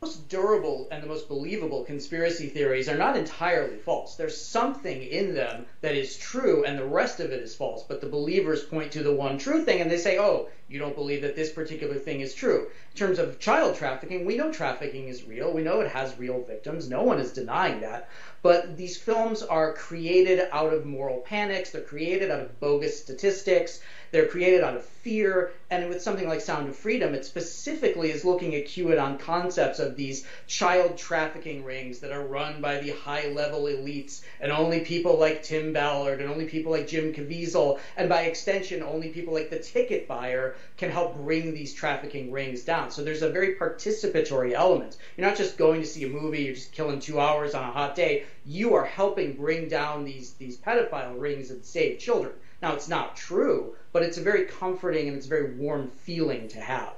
[0.00, 4.14] most durable and the most believable conspiracy theories are not entirely false.
[4.14, 8.00] There's something in them that is true and the rest of it is false, but
[8.00, 11.22] the believers point to the one true thing and they say, oh, you don't believe
[11.22, 12.68] that this particular thing is true.
[12.92, 15.52] In terms of child trafficking, we know trafficking is real.
[15.52, 16.88] We know it has real victims.
[16.88, 18.08] No one is denying that.
[18.40, 23.80] But these films are created out of moral panics, they're created out of bogus statistics.
[24.10, 28.24] They're created out of fear, and with something like Sound of Freedom, it specifically is
[28.24, 33.26] looking at QAnon concepts of these child trafficking rings that are run by the high
[33.28, 38.08] level elites, and only people like Tim Ballard, and only people like Jim Caviezel, and
[38.08, 42.90] by extension, only people like the ticket buyer can help bring these trafficking rings down.
[42.90, 44.96] So there's a very participatory element.
[45.16, 47.72] You're not just going to see a movie, you're just killing two hours on a
[47.72, 48.24] hot day.
[48.46, 52.32] You are helping bring down these, these pedophile rings and save children.
[52.60, 56.48] Now, it's not true, but it's a very comforting and it's a very warm feeling
[56.48, 56.94] to have.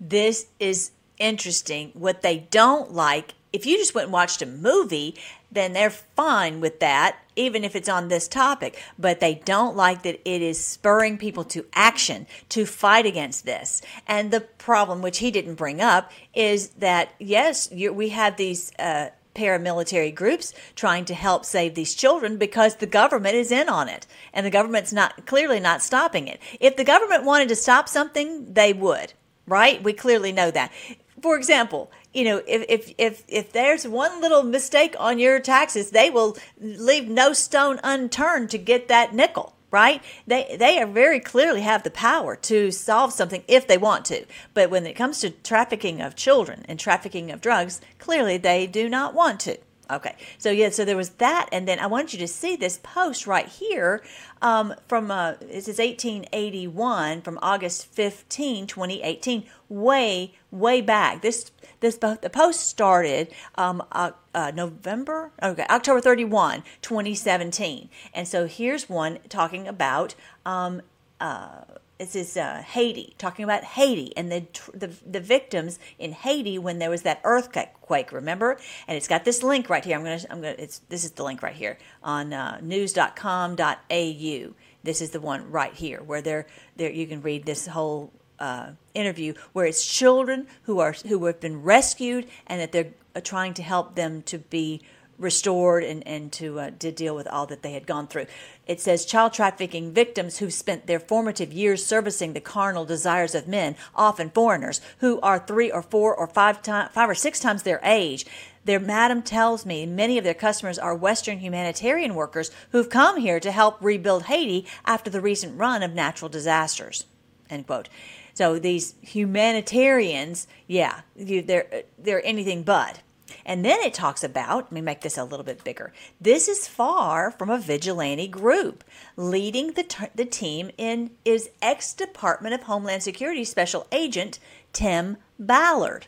[0.00, 1.90] This is interesting.
[1.94, 5.14] What they don't like, if you just went and watched a movie,
[5.52, 8.82] then they're fine with that, even if it's on this topic.
[8.98, 13.82] But they don't like that it is spurring people to action to fight against this.
[14.08, 18.72] And the problem, which he didn't bring up, is that yes, we have these.
[18.78, 23.88] Uh, paramilitary groups trying to help save these children because the government is in on
[23.88, 26.40] it and the government's not clearly not stopping it.
[26.60, 29.12] If the government wanted to stop something, they would,
[29.46, 29.82] right?
[29.82, 30.72] We clearly know that.
[31.20, 35.90] For example, you know, if, if, if, if there's one little mistake on your taxes,
[35.90, 40.00] they will leave no stone unturned to get that nickel right?
[40.26, 44.24] They they are very clearly have the power to solve something if they want to.
[44.54, 48.88] But when it comes to trafficking of children and trafficking of drugs, clearly they do
[48.88, 49.58] not want to.
[49.92, 52.78] Okay, so yeah, so there was that, and then I want you to see this
[52.82, 54.02] post right here
[54.40, 61.20] um, from uh, this is 1881 from August 15, 2018, way way back.
[61.20, 61.50] This
[61.80, 67.90] this the post started um, uh, uh, November, okay, October 31, 2017.
[68.14, 70.14] And so here's one talking about
[70.46, 70.80] um,
[71.20, 71.64] uh,
[71.98, 76.78] this is uh, Haiti, talking about Haiti and the, the the victims in Haiti when
[76.78, 78.12] there was that earthquake.
[78.12, 79.96] Remember, and it's got this link right here.
[79.96, 84.54] I'm gonna I'm gonna it's this is the link right here on uh, news.com.au.
[84.84, 88.70] This is the one right here where there there you can read this whole uh,
[88.94, 93.54] interview where it's children who are who have been rescued and that they're uh, trying
[93.54, 94.82] to help them to be
[95.18, 98.26] restored and, and to, uh, to deal with all that they had gone through.
[98.66, 103.48] It says child trafficking victims who spent their formative years servicing the carnal desires of
[103.48, 107.62] men, often foreigners, who are three or four or five, time, five or six times
[107.62, 108.26] their age.
[108.64, 113.40] Their madam tells me many of their customers are Western humanitarian workers who've come here
[113.40, 117.06] to help rebuild Haiti after the recent run of natural disasters.
[117.50, 117.88] End quote.
[118.34, 123.00] So these humanitarians, yeah, they're they're anything but.
[123.44, 125.92] And then it talks about, let me make this a little bit bigger.
[126.20, 128.84] This is far from a vigilante group.
[129.16, 134.38] Leading the, t- the team in is ex Department of Homeland Security Special Agent
[134.72, 136.06] Tim Ballard,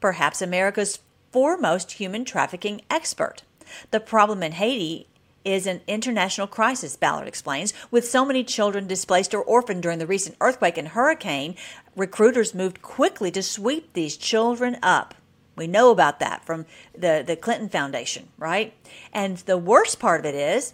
[0.00, 1.00] perhaps America's
[1.32, 3.42] foremost human trafficking expert.
[3.90, 5.06] The problem in Haiti
[5.44, 7.72] is an international crisis, Ballard explains.
[7.90, 11.56] With so many children displaced or orphaned during the recent earthquake and hurricane,
[11.96, 15.14] recruiters moved quickly to sweep these children up.
[15.60, 16.64] We know about that from
[16.96, 18.72] the, the Clinton Foundation, right?
[19.12, 20.72] And the worst part of it is,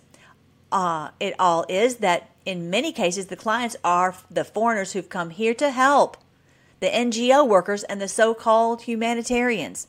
[0.71, 5.31] uh, it all is that in many cases, the clients are the foreigners who've come
[5.31, 6.17] here to help,
[6.79, 9.89] the NGO workers and the so called humanitarians.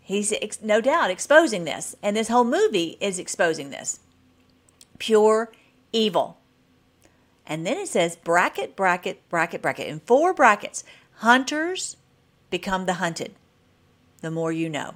[0.00, 4.00] He's ex- no doubt exposing this, and this whole movie is exposing this.
[4.98, 5.52] Pure
[5.92, 6.38] evil.
[7.46, 9.86] And then it says bracket, bracket, bracket, bracket.
[9.86, 10.82] In four brackets,
[11.18, 11.96] hunters
[12.50, 13.36] become the hunted.
[14.22, 14.94] The more you know.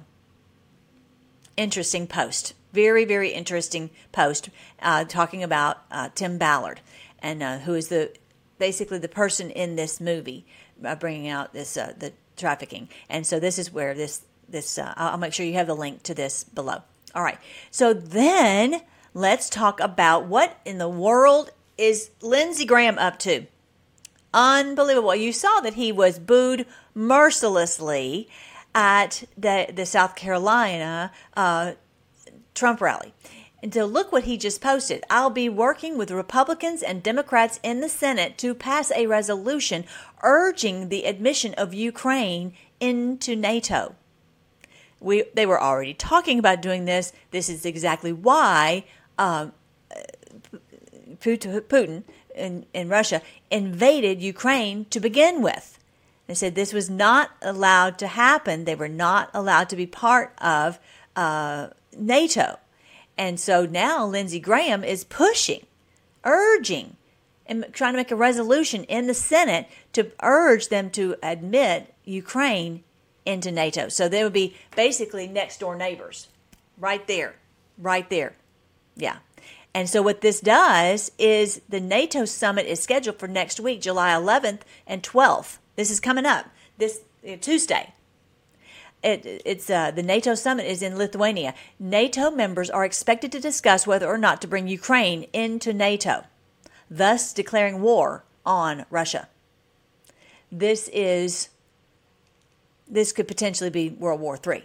[1.55, 2.53] Interesting post.
[2.73, 4.49] Very, very interesting post
[4.81, 6.81] uh, talking about uh, Tim Ballard,
[7.19, 8.11] and uh, who is the
[8.57, 10.45] basically the person in this movie
[10.83, 12.89] uh, bringing out this uh, the trafficking.
[13.09, 16.03] And so this is where this this uh, I'll make sure you have the link
[16.03, 16.83] to this below.
[17.15, 17.39] All right.
[17.71, 18.81] So then
[19.13, 23.45] let's talk about what in the world is Lindsey Graham up to?
[24.33, 25.15] Unbelievable.
[25.15, 28.29] You saw that he was booed mercilessly
[28.77, 31.71] at the, the South Carolina uh,
[32.53, 33.11] Trump rally.
[33.63, 35.03] And so look what he just posted.
[35.09, 39.83] I'll be working with Republicans and Democrats in the Senate to pass a resolution
[40.21, 43.95] urging the admission of Ukraine into NATO.
[44.99, 47.13] We, they were already talking about doing this.
[47.31, 48.85] This is exactly why
[49.17, 49.53] um,
[51.19, 52.03] Putin
[52.35, 55.76] in, in Russia invaded Ukraine to begin with.
[56.27, 58.65] They said this was not allowed to happen.
[58.65, 60.77] They were not allowed to be part of
[61.15, 62.59] uh, NATO.
[63.17, 65.65] And so now Lindsey Graham is pushing,
[66.23, 66.97] urging,
[67.47, 72.83] and trying to make a resolution in the Senate to urge them to admit Ukraine
[73.25, 73.89] into NATO.
[73.89, 76.27] So they would be basically next door neighbors,
[76.77, 77.35] right there,
[77.77, 78.35] right there.
[78.95, 79.17] Yeah.
[79.73, 84.09] And so what this does is the NATO summit is scheduled for next week, July
[84.11, 85.57] 11th and 12th.
[85.77, 87.93] This is coming up this uh, Tuesday.
[89.03, 91.53] It, it's uh, the NATO summit is in Lithuania.
[91.79, 96.25] NATO members are expected to discuss whether or not to bring Ukraine into NATO,
[96.89, 99.29] thus declaring war on Russia.
[100.51, 101.49] This is
[102.89, 104.63] this could potentially be World War III.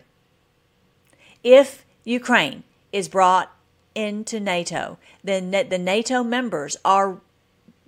[1.45, 3.55] If Ukraine is brought
[3.95, 7.21] into NATO, then the NATO members are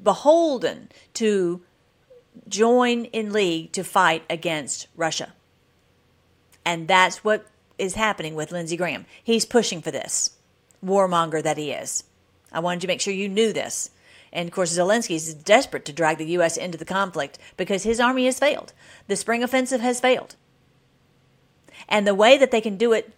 [0.03, 1.63] beholden to
[2.49, 5.33] join in league to fight against Russia.
[6.65, 7.47] And that's what
[7.79, 9.07] is happening with Lindsey Graham.
[9.23, 10.31] He's pushing for this,
[10.85, 12.05] warmonger that he is.
[12.53, 13.91] I wanted to make sure you knew this.
[14.33, 16.57] And of course, Zelensky is desperate to drag the U.S.
[16.57, 18.73] into the conflict because his army has failed.
[19.07, 20.37] The spring offensive has failed.
[21.89, 23.13] And the way that they can do it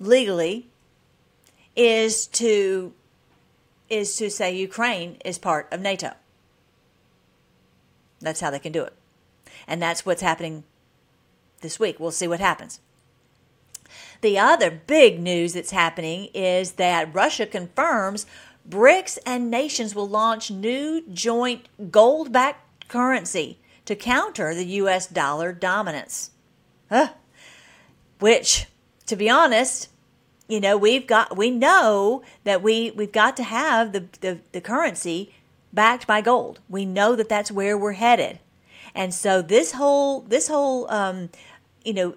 [0.00, 0.66] legally
[1.76, 2.92] is to
[3.90, 6.12] is to say Ukraine is part of NATO.
[8.24, 8.94] That's how they can do it.
[9.66, 10.64] And that's what's happening
[11.60, 12.00] this week.
[12.00, 12.80] We'll see what happens.
[14.20, 18.26] The other big news that's happening is that Russia confirms
[18.68, 25.52] BRICS and nations will launch new joint gold backed currency to counter the US dollar
[25.52, 26.30] dominance.
[26.88, 27.10] Huh.
[28.18, 28.66] Which,
[29.06, 29.90] to be honest,
[30.48, 34.60] you know, we've got we know that we we've got to have the, the, the
[34.60, 35.34] currency
[35.74, 36.60] backed by gold.
[36.68, 38.38] We know that that's where we're headed.
[38.94, 41.30] And so this whole this whole um,
[41.84, 42.14] you know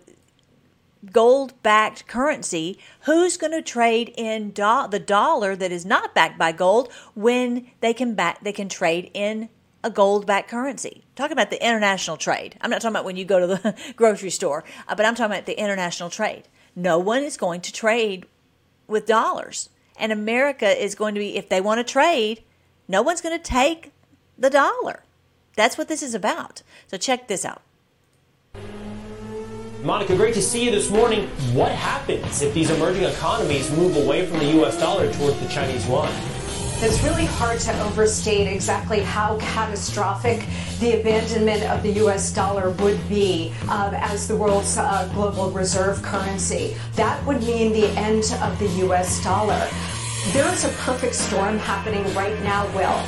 [1.12, 6.38] gold backed currency, who's going to trade in do- the dollar that is not backed
[6.38, 9.49] by gold when they can back they can trade in
[9.84, 11.03] a gold backed currency?
[11.16, 12.58] Talking about the international trade.
[12.62, 15.34] I'm not talking about when you go to the grocery store, uh, but I'm talking
[15.34, 16.43] about the international trade.
[16.76, 18.28] No one is going to trade
[18.88, 19.70] with dollars.
[19.99, 22.43] And America is going to be if they want to trade,
[22.88, 23.92] no one's going to take
[24.38, 25.04] the dollar.
[25.56, 26.62] That's what this is about.
[26.88, 27.62] So check this out.
[29.84, 31.28] Monica, great to see you this morning.
[31.54, 34.80] What happens if these emerging economies move away from the U.S.
[34.80, 36.12] dollar towards the Chinese yuan?
[36.80, 40.46] It's really hard to overstate exactly how catastrophic
[40.80, 42.32] the abandonment of the U.S.
[42.32, 46.76] dollar would be uh, as the world's uh, global reserve currency.
[46.96, 49.24] That would mean the end of the U.S.
[49.24, 49.68] dollar.
[50.34, 53.01] There is a perfect storm happening right now, Will.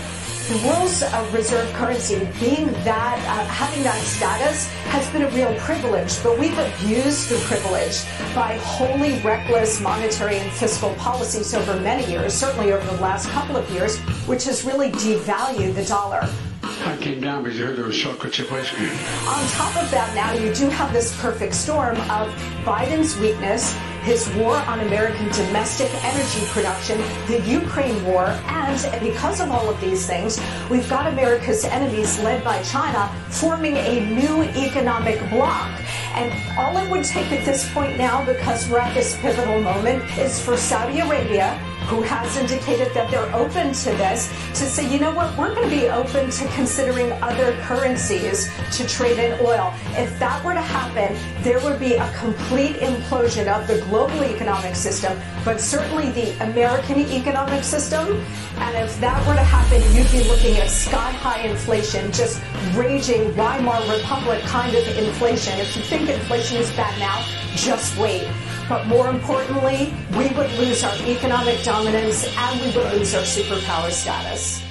[0.49, 5.53] the world's uh, reserve currency being that, uh, having that status has been a real
[5.59, 8.03] privilege, but we've abused the privilege
[8.33, 13.57] by wholly reckless monetary and fiscal policies over many years, certainly over the last couple
[13.57, 16.27] of years, which has really devalued the dollar.
[16.63, 18.89] I came down because you heard there was chocolate chip ice cream.
[19.27, 22.29] On top of that, now you do have this perfect storm of
[22.63, 26.97] Biden's weakness, his war on American domestic energy production,
[27.27, 30.39] the Ukraine war, and because of all of these things,
[30.69, 35.69] we've got America's enemies led by China forming a new economic bloc.
[36.13, 40.03] And all it would take at this point now, because we're at this pivotal moment,
[40.17, 41.59] is for Saudi Arabia
[41.89, 45.67] who has indicated that they're open to this, to say, you know what, we're going
[45.67, 49.73] to be open to considering other currencies to trade in oil.
[49.97, 54.75] If that were to happen, there would be a complete implosion of the global economic
[54.75, 58.23] system, but certainly the American economic system.
[58.57, 62.39] And if that were to happen, you'd be looking at sky high inflation, just
[62.75, 65.57] raging Weimar Republic kind of inflation.
[65.59, 67.25] If you think inflation is bad now,
[67.55, 68.27] just wait.
[68.69, 73.89] But more importantly, we would lose our economic dominance and we would lose our superpower
[73.89, 74.61] status.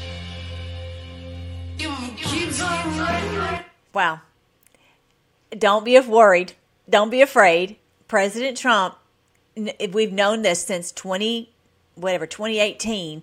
[3.92, 4.20] Wow.
[5.50, 6.52] Don't be worried.
[6.88, 7.76] Don't be afraid.
[8.06, 8.94] President Trump,
[9.90, 11.50] we've known this since 20,
[11.96, 13.22] whatever, 2018.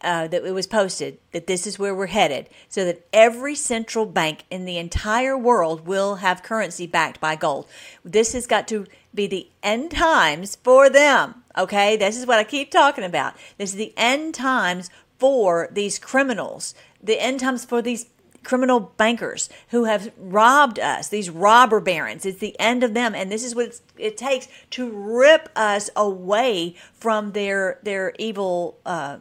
[0.00, 4.06] Uh, that it was posted that this is where we're headed, so that every central
[4.06, 7.66] bank in the entire world will have currency backed by gold.
[8.04, 11.42] This has got to be the end times for them.
[11.56, 13.34] Okay, this is what I keep talking about.
[13.56, 18.06] This is the end times for these criminals, the end times for these
[18.44, 22.24] criminal bankers who have robbed us, these robber barons.
[22.24, 26.76] It's the end of them, and this is what it takes to rip us away
[26.94, 29.18] from their their evil uh,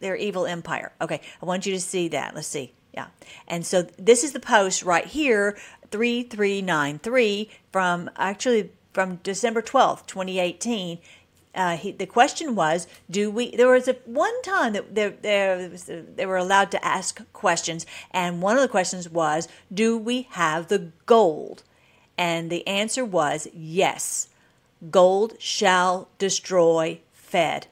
[0.00, 0.92] their evil empire.
[1.00, 2.34] Okay, I want you to see that.
[2.34, 2.72] Let's see.
[2.92, 3.06] Yeah,
[3.46, 5.56] and so this is the post right here,
[5.90, 10.98] three three nine three from actually from December 12th, 2018.
[11.54, 13.50] Uh, he, the question was, do we?
[13.50, 15.84] There was a one time that there, there was,
[16.16, 20.68] they were allowed to ask questions, and one of the questions was, do we have
[20.68, 21.62] the gold?
[22.16, 24.28] And the answer was yes.
[24.90, 27.66] Gold shall destroy Fed.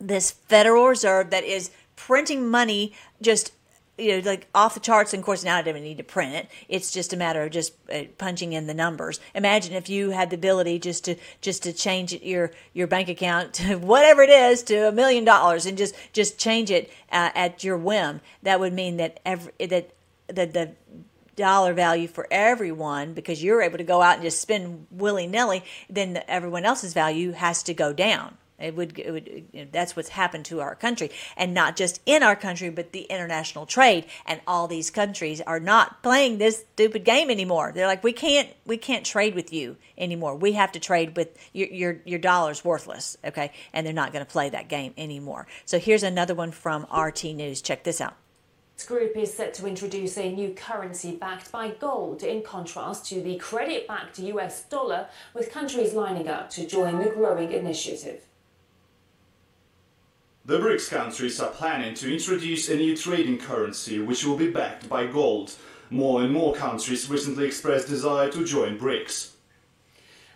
[0.00, 3.52] This Federal Reserve that is printing money just
[3.98, 5.12] you know, like off the charts.
[5.12, 6.48] And of course, now I don't even need to print it.
[6.68, 9.20] It's just a matter of just uh, punching in the numbers.
[9.34, 13.54] Imagine if you had the ability just to just to change your your bank account
[13.54, 17.64] to whatever it is to a million dollars and just just change it uh, at
[17.64, 18.20] your whim.
[18.42, 19.90] That would mean that every that
[20.28, 20.72] that the
[21.36, 25.62] dollar value for everyone because you're able to go out and just spend willy nilly.
[25.88, 28.38] Then everyone else's value has to go down.
[28.58, 32.00] It would, it would you know, that's what's happened to our country, and not just
[32.06, 34.06] in our country, but the international trade.
[34.26, 37.72] And all these countries are not playing this stupid game anymore.
[37.74, 40.36] They're like, we can't, we can't trade with you anymore.
[40.36, 43.52] We have to trade with your your, your dollar's worthless, okay?
[43.72, 45.46] And they're not going to play that game anymore.
[45.64, 47.62] So here's another one from RT News.
[47.62, 48.16] Check this out.
[48.76, 53.22] This group is set to introduce a new currency backed by gold, in contrast to
[53.22, 58.26] the credit backed US dollar, with countries lining up to join the growing initiative.
[60.46, 64.88] The BRICS countries are planning to introduce a new trading currency which will be backed
[64.88, 65.52] by gold.
[65.90, 69.30] More and more countries recently expressed desire to join BRICS.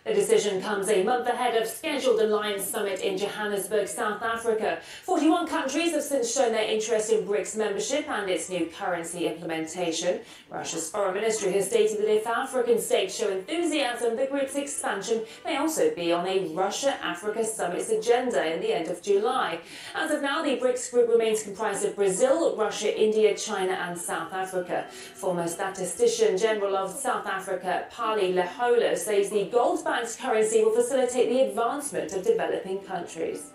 [0.03, 4.79] The decision comes a month ahead of scheduled Alliance Summit in Johannesburg, South Africa.
[5.03, 10.21] 41 countries have since shown their interest in BRICS membership and its new currency implementation.
[10.49, 15.57] Russia's foreign ministry has stated that if African states show enthusiasm, the group's expansion may
[15.57, 19.59] also be on a Russia-Africa summit's agenda in the end of July.
[19.93, 24.33] As of now, the BRICS group remains comprised of Brazil, Russia, India, China and South
[24.33, 24.87] Africa.
[24.89, 31.27] Former statistician general of South Africa, Pali Lehohla, says the gold bank's currency will facilitate
[31.29, 33.51] the advancement of developing countries.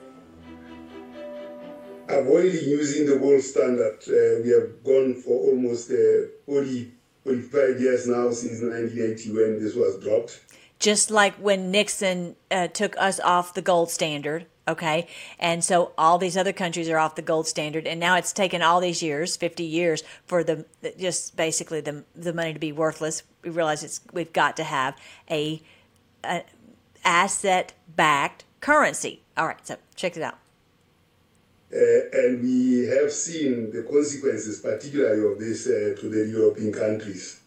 [2.08, 6.92] Avoiding using the gold standard, uh, we have gone for almost uh, 40,
[7.24, 10.40] 45 years now since 1980 when this was dropped.
[10.78, 15.08] Just like when Nixon uh, took us off the gold standard, okay?
[15.38, 18.60] And so all these other countries are off the gold standard, and now it's taken
[18.60, 20.66] all these years, 50 years, for the
[20.98, 23.22] just basically the the money to be worthless.
[23.42, 24.94] We realize it's we've got to have
[25.30, 25.62] a
[26.26, 26.42] an
[27.04, 29.22] asset backed currency.
[29.36, 30.38] All right, so check it out.
[31.72, 31.78] Uh,
[32.12, 37.40] and we have seen the consequences, particularly of this, uh, to the European countries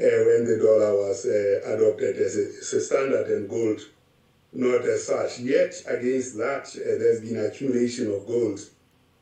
[0.00, 3.80] uh, when the dollar was uh, adopted as a, as a, standard and gold
[4.52, 5.40] not as such.
[5.40, 8.60] Yet, against that, uh, there's been accumulation of gold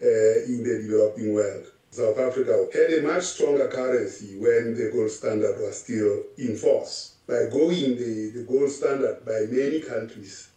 [0.03, 1.67] uh, in the developing world.
[1.91, 7.17] South Africa had a much stronger currency when the gold standard was still in force.
[7.33, 10.51] By going the, the gold standard by many countries,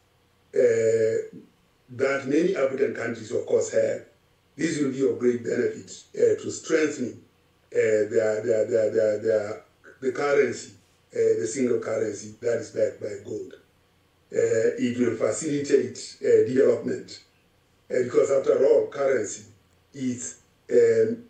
[0.53, 1.39] uh,
[2.01, 4.01] that many African countries, of course, have,
[4.57, 7.21] this will be of great benefit uh, to strengthening
[7.71, 9.63] uh, their, their, their, their, their,
[10.01, 10.73] the currency,
[11.13, 13.53] uh, the single currency that is backed by gold.
[14.33, 17.21] Uh, it will facilitate uh, development
[17.89, 19.45] uh, because, after all, currency
[19.93, 21.23] is um,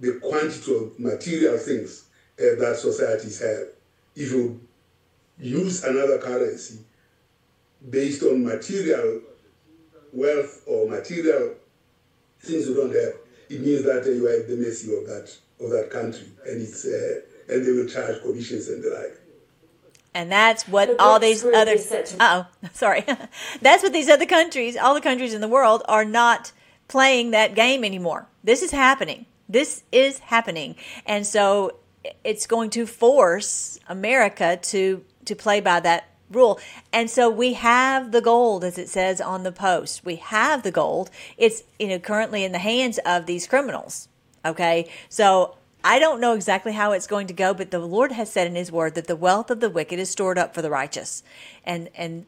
[0.00, 2.04] the quantity of material things
[2.38, 3.73] uh, that societies have.
[4.14, 4.60] If you
[5.38, 6.78] use another currency
[7.88, 9.20] based on material
[10.12, 11.54] wealth or material
[12.40, 13.14] things you don't have,
[13.50, 16.62] it means that uh, you are at the mercy of that of that country, and
[16.62, 19.20] it's uh, and they will charge commissions and the like.
[20.16, 21.76] And that's what all these other
[22.20, 23.04] oh sorry,
[23.60, 26.52] that's what these other countries, all the countries in the world, are not
[26.88, 28.28] playing that game anymore.
[28.42, 29.26] This is happening.
[29.48, 31.76] This is happening, and so
[32.22, 36.58] it's going to force America to to play by that rule.
[36.92, 40.04] And so we have the gold, as it says on the post.
[40.04, 41.10] We have the gold.
[41.36, 44.08] It's you know currently in the hands of these criminals.
[44.44, 48.32] Okay, so I don't know exactly how it's going to go, but the Lord has
[48.32, 50.70] said in His Word that the wealth of the wicked is stored up for the
[50.70, 51.22] righteous,
[51.64, 52.26] and and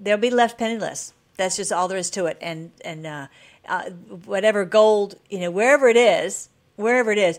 [0.00, 1.12] they'll be left penniless.
[1.36, 2.38] That's just all there is to it.
[2.40, 3.26] And and uh,
[3.68, 3.90] uh,
[4.24, 7.38] whatever gold, you know, wherever it is, wherever it is,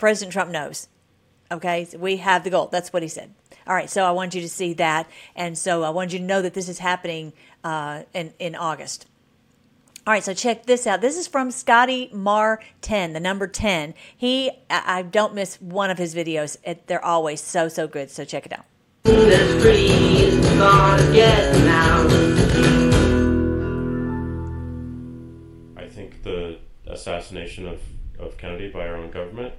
[0.00, 0.88] President Trump knows.
[1.52, 2.72] Okay, we have the gold.
[2.72, 3.34] That's what he said.
[3.66, 6.24] All right, so I want you to see that, and so I want you to
[6.24, 7.32] know that this is happening
[7.62, 9.06] uh, in in August.
[10.06, 11.02] All right, so check this out.
[11.02, 13.92] This is from Scotty Mar 10, the number 10.
[14.16, 16.56] He, I don't miss one of his videos.
[16.64, 18.10] It, they're always so, so good.
[18.10, 18.64] So check it out.
[25.76, 27.80] I think the assassination of,
[28.18, 29.52] of Kennedy by our own government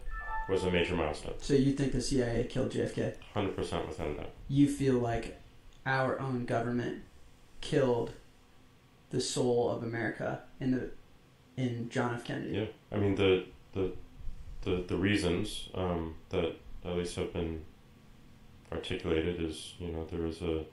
[0.52, 1.34] was a major milestone.
[1.40, 3.14] So you think the CIA killed JFK?
[3.36, 3.56] 100%
[3.88, 4.32] without that.
[4.48, 5.40] You feel like
[5.86, 7.04] our own government
[7.62, 8.12] killed
[9.10, 10.92] the soul of America in the
[11.58, 12.24] in John F.
[12.24, 12.58] Kennedy.
[12.58, 13.92] Yeah, I mean the the
[14.62, 17.64] the, the reasons um, that at least have been
[18.72, 20.64] articulated is you know there was a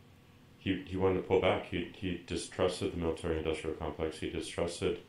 [0.58, 1.66] he, he wanted to pull back.
[1.66, 4.18] He he distrusted the military industrial complex.
[4.18, 5.00] He distrusted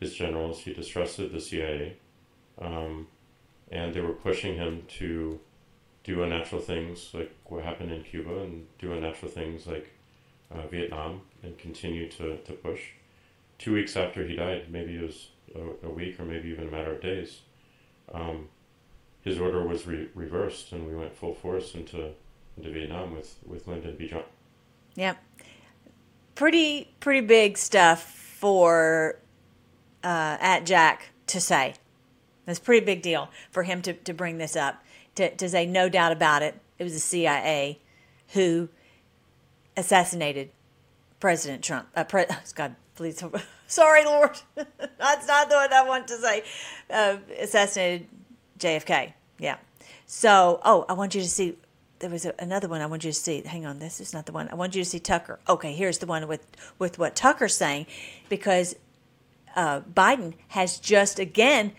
[0.00, 0.60] his generals.
[0.60, 1.96] He distrusted the CIA,
[2.60, 3.06] um,
[3.72, 5.40] and they were pushing him to
[6.04, 9.90] do unnatural things like what happened in Cuba and do unnatural things like
[10.54, 12.80] uh, Vietnam and continue to, to push.
[13.58, 16.70] Two weeks after he died, maybe it was a, a week or maybe even a
[16.70, 17.40] matter of days,
[18.12, 18.48] um,
[19.22, 22.10] his order was re- reversed and we went full force into,
[22.56, 24.08] into Vietnam with, with Lyndon B.
[24.08, 24.28] Johnson.
[24.96, 25.16] Yep.
[26.34, 29.18] Pretty, pretty big stuff for
[30.04, 31.74] uh, at Jack to say.
[32.46, 34.82] It's a pretty big deal for him to, to bring this up,
[35.14, 37.78] to, to say, no doubt about it, it was the CIA
[38.32, 38.68] who
[39.76, 40.50] assassinated
[41.20, 41.88] President Trump.
[41.94, 43.22] Uh, pre- God, please,
[43.66, 46.42] sorry, Lord, that's not the one I want to say.
[46.90, 48.08] Uh, assassinated
[48.58, 49.12] JFK.
[49.38, 49.56] Yeah.
[50.06, 51.56] So, oh, I want you to see.
[52.00, 53.42] There was a, another one I want you to see.
[53.42, 54.48] Hang on, this is not the one.
[54.50, 55.38] I want you to see Tucker.
[55.48, 56.44] Okay, here's the one with
[56.78, 57.86] with what Tucker's saying,
[58.28, 58.74] because
[59.54, 61.72] uh, Biden has just again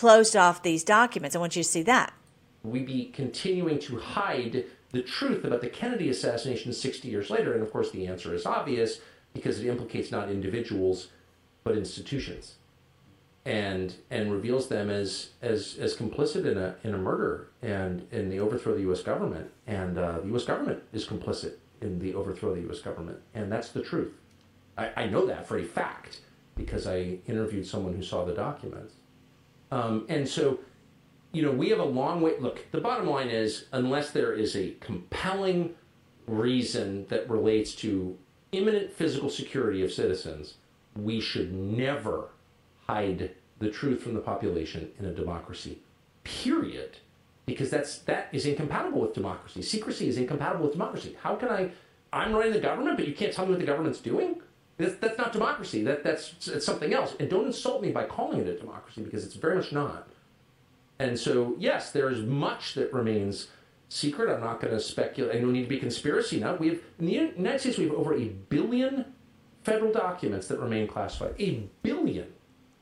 [0.00, 1.36] closed off these documents.
[1.36, 2.14] I want you to see that.
[2.62, 7.52] We'd be continuing to hide the truth about the Kennedy assassination 60 years later?
[7.52, 9.00] And of course, the answer is obvious
[9.34, 11.08] because it implicates not individuals,
[11.64, 12.54] but institutions.
[13.44, 18.30] And, and reveals them as, as, as complicit in a, in a murder and in
[18.30, 19.02] the overthrow of the U.S.
[19.02, 19.50] government.
[19.66, 20.44] And uh, the U.S.
[20.44, 22.80] government is complicit in the overthrow of the U.S.
[22.80, 23.18] government.
[23.34, 24.14] And that's the truth.
[24.78, 26.20] I, I know that for a fact
[26.56, 28.94] because I interviewed someone who saw the documents.
[29.70, 30.60] Um, and so
[31.32, 32.38] you know, we have a long way.
[32.38, 35.74] Look, the bottom line is unless there is a compelling
[36.26, 38.18] reason that relates to
[38.52, 40.54] imminent physical security of citizens,
[40.96, 42.30] we should never
[42.86, 45.78] hide the truth from the population in a democracy.
[46.24, 46.98] Period.
[47.46, 49.62] Because that's that is incompatible with democracy.
[49.62, 51.16] Secrecy is incompatible with democracy.
[51.22, 51.70] How can I
[52.12, 54.42] I'm running the government, but you can't tell me what the government's doing?
[54.80, 55.82] That's, that's not democracy.
[55.84, 57.14] That that's it's something else.
[57.20, 60.08] And don't insult me by calling it a democracy because it's very much not.
[60.98, 63.48] And so, yes, there is much that remains
[63.88, 64.32] secret.
[64.32, 65.36] I'm not going to speculate.
[65.36, 66.54] I don't need to be conspiracy now.
[66.54, 69.06] We have in the United States we have over a billion
[69.64, 71.34] federal documents that remain classified.
[71.38, 72.32] A billion,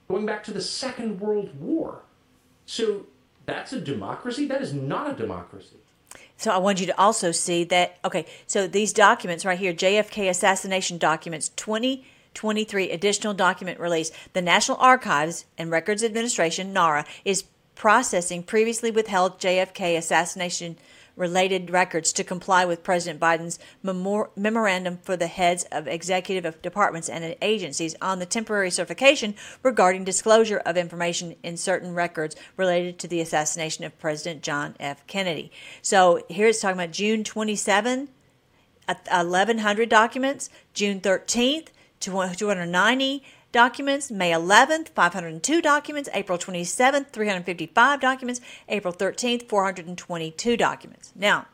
[0.09, 2.03] going back to the Second World War.
[2.67, 3.07] So
[3.47, 4.47] that's a democracy.
[4.47, 5.77] That is not a democracy.
[6.39, 7.99] So I want you to also see that.
[8.05, 14.13] Okay, so these documents right here, JFK assassination documents, 2023 additional document release.
[14.33, 20.79] The National Archives and Records Administration, NARA, is processing previously withheld JFK assassination
[21.19, 27.09] related records to comply with President Biden's memor- memorandum for the heads of executive departments
[27.09, 33.09] and agencies on the temporary certification regarding disclosure of information in certain records related to
[33.09, 35.07] the assassination of President John F.
[35.07, 35.51] Kennedy.
[35.83, 38.09] So here it's talking about June 27,
[38.89, 41.69] uh, 1100 documents, June 13th,
[42.01, 51.13] 290 documents, May 11th, 502 documents, April 27th, 355 documents, April 13th, 422 documents.
[51.17, 51.47] Now,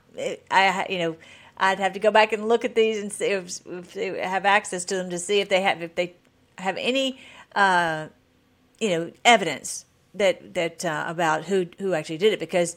[0.50, 1.16] I you know,
[1.56, 4.44] I'd have to go back and look at these and see if, if they have
[4.44, 6.14] access to them to see if they have if they
[6.58, 7.20] have any
[7.54, 8.08] uh,
[8.80, 12.76] you know evidence that that uh, about who who actually did it because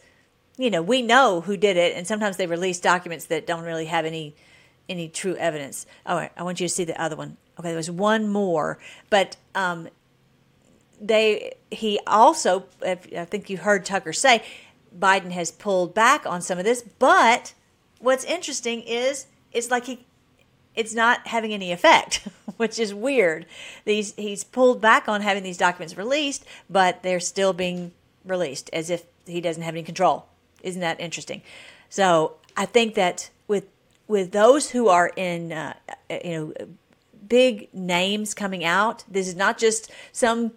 [0.57, 3.85] you know we know who did it and sometimes they release documents that don't really
[3.85, 4.35] have any
[4.89, 5.85] any true evidence.
[6.05, 7.37] All right, I want you to see the other one.
[7.59, 8.77] Okay, there was one more,
[9.09, 9.89] but um,
[11.01, 14.43] they he also I think you heard Tucker say
[14.97, 17.53] Biden has pulled back on some of this, but
[17.99, 20.05] what's interesting is it's like he
[20.75, 22.27] it's not having any effect,
[22.57, 23.45] which is weird.
[23.85, 27.91] These he's pulled back on having these documents released, but they're still being
[28.25, 30.27] released as if he doesn't have any control.
[30.63, 31.41] Isn't that interesting?
[31.89, 33.29] So I think that
[34.07, 35.73] with those who are in uh,
[36.09, 36.53] you know
[37.27, 39.03] big names coming out.
[39.07, 40.53] This is not just some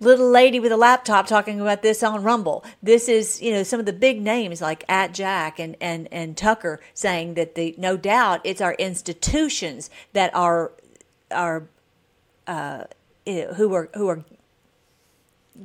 [0.00, 2.64] little lady with a laptop talking about this on Rumble.
[2.82, 6.36] This is, you know, some of the big names like at Jack and, and, and
[6.36, 10.72] Tucker saying that the no doubt it's our institutions that are
[11.30, 11.66] are
[12.46, 12.84] uh,
[13.26, 14.24] who are who are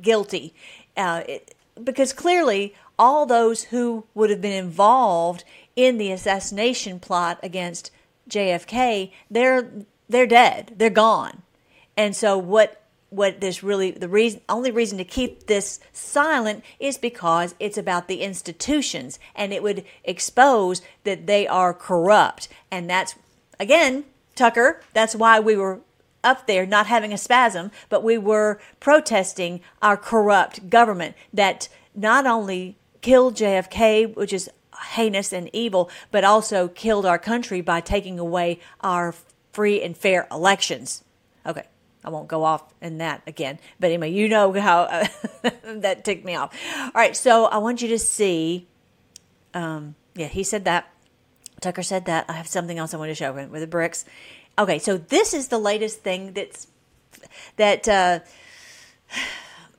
[0.00, 0.54] guilty,
[0.96, 5.44] uh, it, because clearly all those who would have been involved
[5.84, 7.90] in the assassination plot against
[8.28, 9.70] JFK, they're
[10.08, 10.74] they're dead.
[10.76, 11.42] They're gone.
[11.96, 16.96] And so what what this really the reason only reason to keep this silent is
[16.96, 23.16] because it's about the institutions and it would expose that they are corrupt and that's
[23.58, 24.04] again
[24.36, 25.80] Tucker that's why we were
[26.22, 32.26] up there not having a spasm but we were protesting our corrupt government that not
[32.26, 34.48] only killed JFK which is
[34.80, 39.14] heinous and evil but also killed our country by taking away our
[39.52, 41.04] free and fair elections.
[41.44, 41.64] Okay,
[42.04, 43.58] I won't go off in that again.
[43.78, 45.06] But anyway, you know how uh,
[45.64, 46.56] that ticked me off.
[46.76, 48.66] All right, so I want you to see.
[49.54, 50.92] Um, yeah, he said that.
[51.60, 52.24] Tucker said that.
[52.28, 54.04] I have something else I want to show with the bricks.
[54.58, 56.66] Okay, so this is the latest thing that's
[57.56, 58.20] that uh,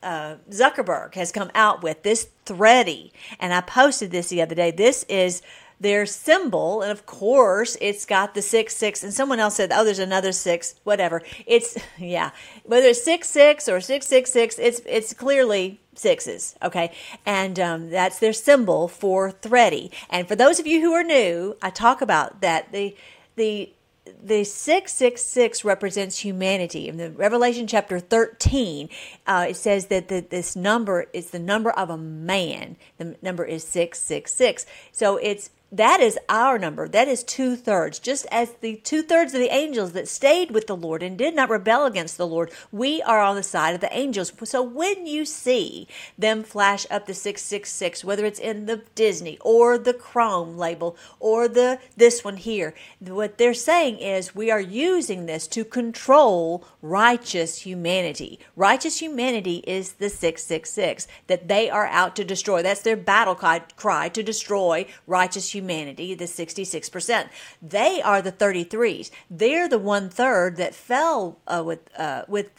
[0.04, 2.04] uh, Zuckerberg has come out with.
[2.04, 4.72] This Thready, and I posted this the other day.
[4.72, 5.41] This is
[5.80, 9.04] their symbol, and of course, it's got the six six.
[9.04, 12.32] And someone else said, "Oh, there's another six, whatever." It's yeah,
[12.64, 16.91] whether it's six six or six six six, it's it's clearly sixes, okay?
[17.26, 19.91] And um, that's their symbol for Thready.
[20.10, 22.95] And for those of you who are new, I talk about that the
[23.36, 23.72] the
[24.06, 26.88] the 666 represents humanity.
[26.88, 28.89] In the Revelation chapter 13,
[29.28, 32.78] uh, it says that the, this number is the number of a man.
[32.97, 34.66] The number is 666.
[34.91, 36.89] So it's that is our number.
[36.89, 37.97] That is two thirds.
[37.97, 41.34] Just as the two thirds of the angels that stayed with the Lord and did
[41.34, 44.34] not rebel against the Lord, we are on the side of the angels.
[44.43, 49.78] So when you see them flash up the 666, whether it's in the Disney or
[49.78, 55.26] the Chrome label or the this one here, what they're saying is we are using
[55.26, 58.39] this to control righteous humanity.
[58.57, 62.61] Righteous humanity is the 666 that they are out to destroy.
[62.61, 67.30] That's their battle cry to destroy righteous humanity humanity, the 66%.
[67.62, 69.12] They are the 33s.
[69.30, 72.49] They're the one third that fell uh, with uh, with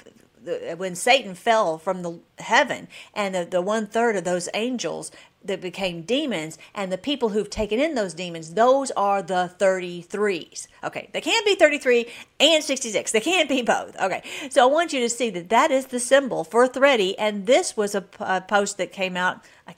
[0.77, 5.13] when Satan fell from the heaven, and the, the one third of those angels
[5.45, 10.69] that became demons, and the people who've taken in those demons, those are the 33s.
[10.85, 12.07] Okay, they can't be 33
[12.41, 13.13] and 66.
[13.13, 14.01] They can't be both.
[14.01, 17.47] Okay, so I want you to see that that is the symbol for Thready, and
[17.47, 19.45] this was a, a post that came out.
[19.67, 19.75] I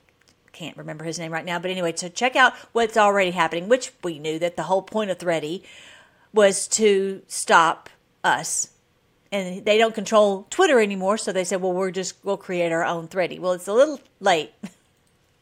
[0.55, 3.91] can't remember his name right now, but anyway, so check out what's already happening, which
[4.03, 5.63] we knew that the whole point of Thready
[6.33, 7.89] was to stop
[8.23, 8.69] us.
[9.31, 12.85] And they don't control Twitter anymore, so they said, well, we're just, we'll create our
[12.85, 13.37] own Thready.
[13.37, 14.53] Well, it's a little late.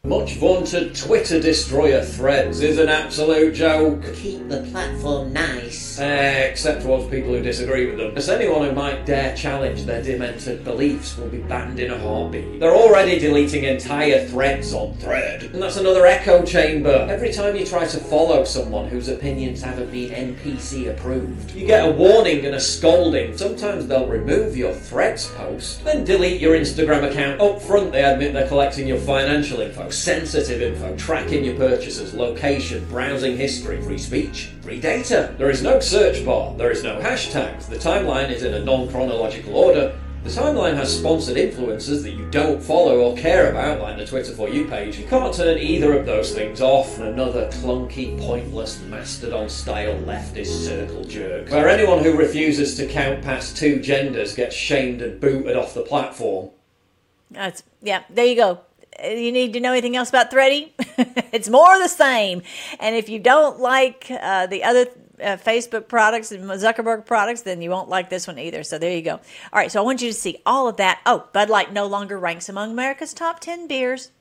[0.05, 4.03] Much vaunted Twitter destroyer Threads is an absolute joke.
[4.15, 5.97] Keep the platform nice.
[5.97, 8.11] Eh, except towards people who disagree with them.
[8.17, 12.59] As anyone who might dare challenge their demented beliefs will be banned in a heartbeat.
[12.59, 15.43] They're already deleting entire threads on Thread.
[15.43, 17.07] And that's another echo chamber.
[17.09, 21.87] Every time you try to follow someone whose opinions haven't been NPC approved, you get
[21.87, 23.37] a warning and a scolding.
[23.37, 27.39] Sometimes they'll remove your Threads post, then delete your Instagram account.
[27.39, 32.85] Up front, they admit they're collecting your financial info, sensitive info, tracking your purchases, location,
[32.85, 35.33] browsing history, free speech, free data.
[35.37, 38.89] There is no search bar, there is no hashtags, the timeline is in a non
[38.89, 39.95] chronological order.
[40.23, 44.31] The timeline has sponsored influencers that you don't follow or care about, like the Twitter
[44.31, 44.97] For You page.
[44.97, 50.65] You can't turn either of those things off and another clunky, pointless, mastodon style leftist
[50.65, 51.49] circle jerk.
[51.49, 55.81] Where anyone who refuses to count past two genders gets shamed and booted off the
[55.81, 56.51] platform.
[57.29, 58.03] That's yeah.
[58.09, 58.61] There you go.
[59.01, 60.73] Uh, You need to know anything else about Thready?
[61.31, 62.41] it's more the same.
[62.79, 64.87] And if you don't like uh, the other
[65.21, 68.63] uh, Facebook products and Zuckerberg products, then you won't like this one either.
[68.63, 69.13] So there you go.
[69.13, 69.21] All
[69.53, 69.71] right.
[69.71, 70.99] So I want you to see all of that.
[71.05, 74.11] Oh, Bud Light no longer ranks among America's top ten beers.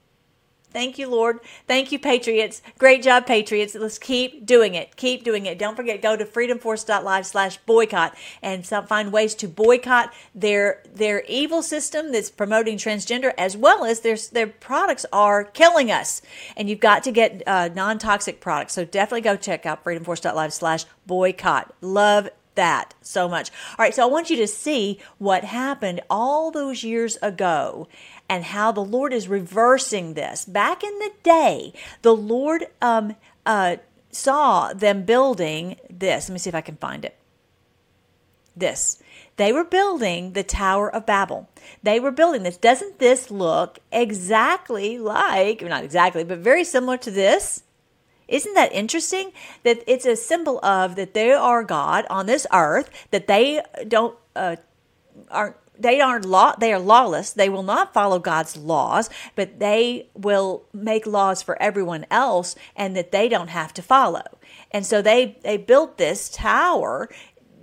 [0.73, 1.41] Thank you, Lord.
[1.67, 2.63] Thank you, Patriots.
[2.79, 3.75] Great job, Patriots.
[3.75, 4.97] Let's keep doing it.
[4.97, 5.59] Keep doing it.
[5.59, 11.63] Don't forget, go to freedomforce.live slash boycott and find ways to boycott their their evil
[11.63, 16.23] system that's promoting transgender as well as their, their products are killing us.
[16.57, 18.73] And you've got to get uh, non-toxic products.
[18.73, 21.75] So definitely go check out freedomforce.live slash boycott.
[21.81, 23.51] Love that so much.
[23.71, 27.89] All right, so I want you to see what happened all those years ago
[28.29, 30.45] and how the Lord is reversing this.
[30.45, 31.73] Back in the day,
[32.03, 33.77] the Lord um, uh,
[34.11, 36.29] saw them building this.
[36.29, 37.17] Let me see if I can find it.
[38.55, 39.03] This.
[39.37, 41.49] They were building the Tower of Babel.
[41.83, 42.59] They were building this.
[42.59, 47.63] Doesn't this look exactly like, not exactly, but very similar to this?
[48.33, 49.33] Isn't that interesting?
[49.63, 54.17] That it's a symbol of that they are God on this earth, that they don't
[54.35, 54.57] uh,
[55.31, 57.33] aren't they aren't law they are lawless.
[57.33, 62.97] They will not follow god's laws but they will make laws for everyone else and
[62.97, 64.23] that they don't have to follow.
[64.71, 67.09] And so they they built this tower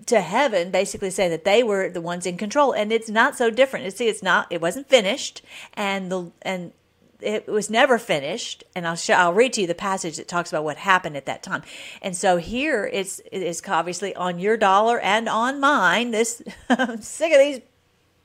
[0.08, 2.72] to heaven basically saying that they were the ones in control.
[2.74, 3.86] And it's not so different.
[3.86, 5.42] You see it's not it wasn't finished.
[5.74, 6.74] And the and
[7.22, 10.52] it was never finished and I'll show, I'll read to you the passage that talks
[10.52, 11.64] about what happened at that time.
[12.02, 16.12] And so here it's it's obviously on your dollar and on mine.
[16.12, 17.62] This I'm sick of these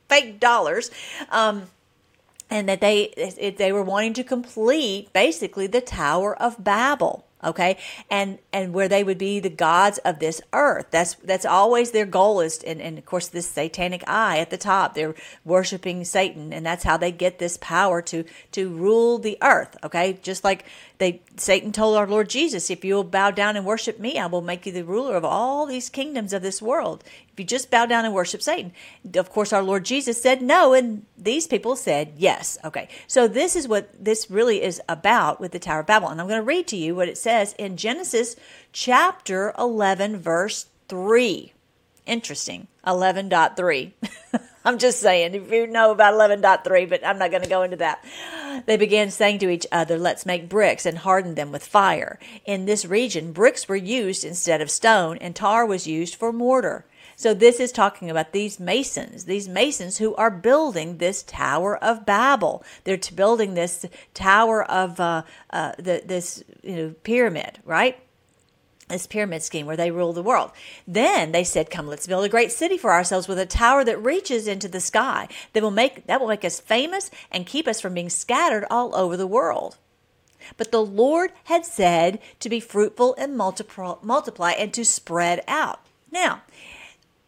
[0.08, 0.90] fake dollars.
[1.30, 1.64] Um,
[2.50, 7.78] and that they it, they were wanting to complete basically the Tower of Babel okay?
[8.10, 10.86] And and where they would be the gods of this earth.
[10.90, 14.56] That's that's always their goal is and, and of course this satanic eye at the
[14.56, 15.14] top they're
[15.44, 20.18] worshiping satan and that's how they get this power to to rule the earth okay?
[20.22, 20.64] Just like
[20.98, 24.40] they satan told our lord jesus if you'll bow down and worship me i will
[24.40, 27.02] make you the ruler of all these kingdoms of this world.
[27.32, 28.72] If you just bow down and worship satan
[29.16, 32.58] of course our lord jesus said no and these people said yes.
[32.64, 32.88] Okay.
[33.06, 36.28] So this is what this really is about with the tower of babel and i'm
[36.28, 38.36] going to read to you what it says in genesis
[38.72, 41.52] chapter 11 verse 3
[42.06, 42.68] interesting.
[42.86, 43.92] 11.3
[44.64, 47.76] i'm just saying if you know about 11.3 but i'm not going to go into
[47.76, 48.04] that
[48.66, 52.64] they began saying to each other let's make bricks and harden them with fire in
[52.64, 56.84] this region bricks were used instead of stone and tar was used for mortar
[57.16, 62.04] so this is talking about these masons, these masons who are building this Tower of
[62.04, 62.64] Babel.
[62.84, 67.98] They're building this Tower of uh, uh, the, this you know pyramid, right?
[68.88, 70.50] This pyramid scheme where they rule the world.
[70.86, 74.02] Then they said, "Come, let's build a great city for ourselves with a tower that
[74.02, 75.28] reaches into the sky.
[75.52, 78.94] That will make that will make us famous and keep us from being scattered all
[78.94, 79.78] over the world."
[80.56, 85.80] But the Lord had said to be fruitful and multiply, multiply and to spread out.
[86.10, 86.42] Now,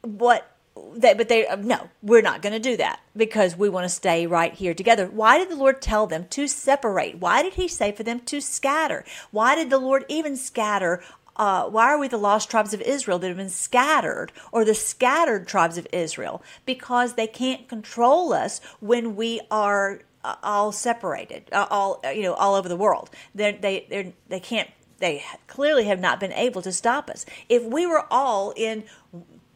[0.02, 0.52] what
[0.94, 3.88] they, but they uh, no we're not going to do that because we want to
[3.88, 7.66] stay right here together why did the lord tell them to separate why did he
[7.66, 11.02] say for them to scatter why did the lord even scatter
[11.37, 14.74] uh, why are we the lost tribes of Israel that have been scattered or the
[14.74, 16.43] scattered tribes of Israel?
[16.64, 22.34] Because they can't control us when we are uh, all separated, uh, all you know,
[22.34, 23.11] all over the world.
[23.34, 24.70] They're, they they they can't.
[24.99, 27.26] They clearly have not been able to stop us.
[27.51, 28.84] If we were all in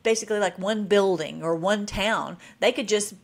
[0.03, 3.15] basically like one building or one town, they could just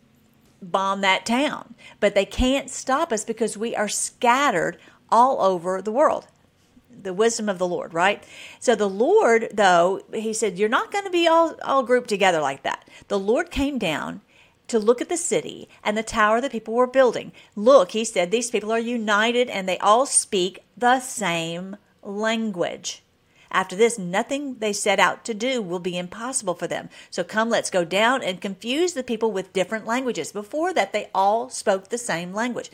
[0.62, 1.74] bomb that town.
[2.00, 4.78] But they can't stop us because we are scattered
[5.10, 6.26] all over the world.
[7.02, 8.22] The wisdom of the Lord, right?
[8.58, 12.40] So the Lord, though, he said, You're not going to be all, all grouped together
[12.40, 12.88] like that.
[13.08, 14.22] The Lord came down
[14.68, 17.32] to look at the city and the tower that people were building.
[17.54, 23.02] Look, he said, these people are united and they all speak the same language.
[23.50, 26.88] After this, nothing they set out to do will be impossible for them.
[27.10, 30.32] So come, let's go down and confuse the people with different languages.
[30.32, 32.70] Before that, they all spoke the same language.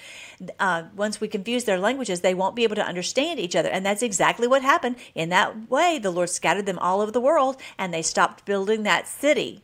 [0.59, 3.69] Uh, once we confuse their languages, they won't be able to understand each other.
[3.69, 4.97] And that's exactly what happened.
[5.15, 8.83] In that way, the Lord scattered them all over the world and they stopped building
[8.83, 9.63] that city.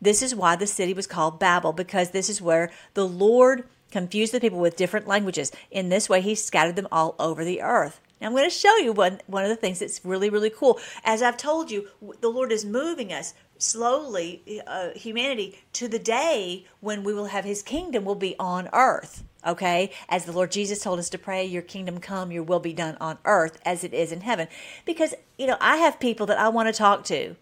[0.00, 4.32] This is why the city was called Babel, because this is where the Lord confused
[4.32, 5.52] the people with different languages.
[5.70, 8.00] In this way, he scattered them all over the earth.
[8.24, 10.78] I'm going to show you one, one of the things that's really, really cool.
[11.04, 11.88] As I've told you,
[12.20, 17.44] the Lord is moving us slowly, uh, humanity, to the day when we will have
[17.44, 19.24] his kingdom will be on earth.
[19.46, 19.90] Okay?
[20.08, 22.96] As the Lord Jesus told us to pray, your kingdom come, your will be done
[23.00, 24.48] on earth as it is in heaven.
[24.84, 27.36] Because, you know, I have people that I want to talk to.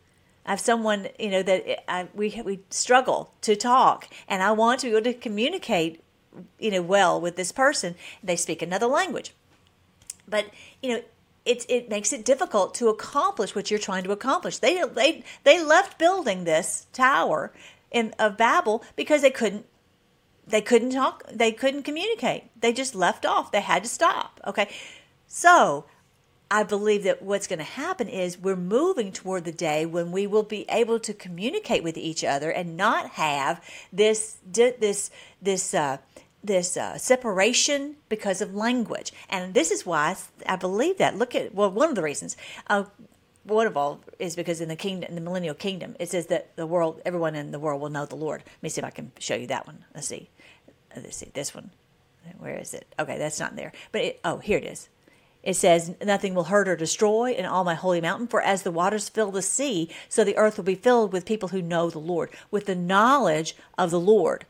[0.46, 4.80] I have someone, you know, that I, we we struggle to talk, and I want
[4.80, 6.02] to be able to communicate,
[6.58, 7.94] you know, well with this person.
[8.22, 9.34] They speak another language,
[10.30, 10.46] but
[10.82, 11.02] you know,
[11.44, 14.58] it it makes it difficult to accomplish what you're trying to accomplish.
[14.58, 17.52] They they they left building this tower
[17.90, 19.66] in of Babel because they couldn't
[20.46, 22.44] they couldn't talk they couldn't communicate.
[22.60, 23.52] They just left off.
[23.52, 24.40] They had to stop.
[24.46, 24.68] Okay,
[25.26, 25.86] so
[26.50, 30.26] I believe that what's going to happen is we're moving toward the day when we
[30.26, 33.62] will be able to communicate with each other and not have
[33.92, 35.10] this this
[35.40, 35.98] this uh,
[36.42, 39.12] this uh, separation because of language.
[39.28, 40.16] And this is why
[40.46, 41.16] I believe that.
[41.16, 42.36] Look at well, one of the reasons.
[42.66, 42.84] Uh,
[43.44, 46.54] one of all is because in the kingdom, in the millennial kingdom, it says that
[46.56, 48.42] the world, everyone in the world will know the Lord.
[48.44, 49.84] Let me see if I can show you that one.
[49.94, 50.28] Let's see.
[50.94, 51.70] Let's see this one.
[52.38, 52.86] Where is it?
[52.98, 53.72] Okay, that's not there.
[53.92, 54.88] But it, oh, here it is.
[55.42, 58.70] It says, Nothing will hurt or destroy in all my holy mountain, for as the
[58.70, 61.98] waters fill the sea, so the earth will be filled with people who know the
[61.98, 64.44] Lord, with the knowledge of the Lord.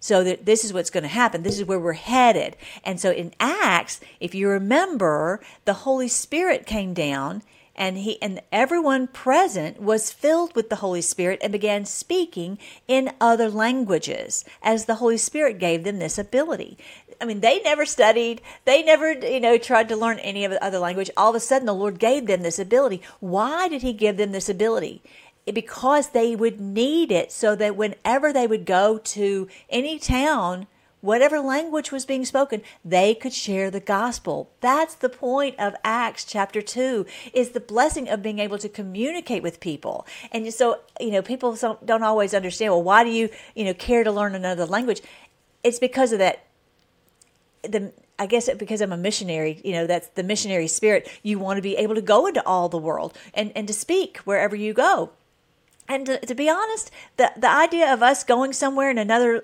[0.00, 1.42] So that this is what's going to happen.
[1.42, 2.56] This is where we're headed.
[2.84, 7.42] And so in Acts, if you remember, the Holy Spirit came down
[7.76, 13.12] and he and everyone present was filled with the Holy Spirit and began speaking in
[13.20, 16.76] other languages as the Holy Spirit gave them this ability.
[17.20, 18.42] I mean, they never studied.
[18.64, 21.10] They never, you know, tried to learn any of the other language.
[21.16, 23.02] All of a sudden, the Lord gave them this ability.
[23.20, 25.02] Why did He give them this ability?
[25.52, 30.66] Because they would need it so that whenever they would go to any town,
[31.00, 34.50] whatever language was being spoken, they could share the gospel.
[34.60, 39.42] That's the point of Acts chapter 2 is the blessing of being able to communicate
[39.42, 40.06] with people.
[40.30, 44.04] And so, you know, people don't always understand, well, why do you, you know, care
[44.04, 45.00] to learn another language?
[45.64, 46.44] It's because of that
[47.62, 51.08] the I guess because I'm a missionary, you know, that's the missionary spirit.
[51.22, 54.18] You want to be able to go into all the world and, and to speak
[54.18, 55.10] wherever you go.
[55.90, 59.42] And to, to, be honest, the, the idea of us going somewhere in another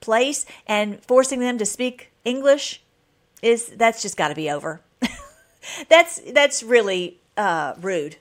[0.00, 2.82] place and forcing them to speak English
[3.40, 4.82] is that's just got to be over.
[5.88, 8.16] that's that's really uh, rude,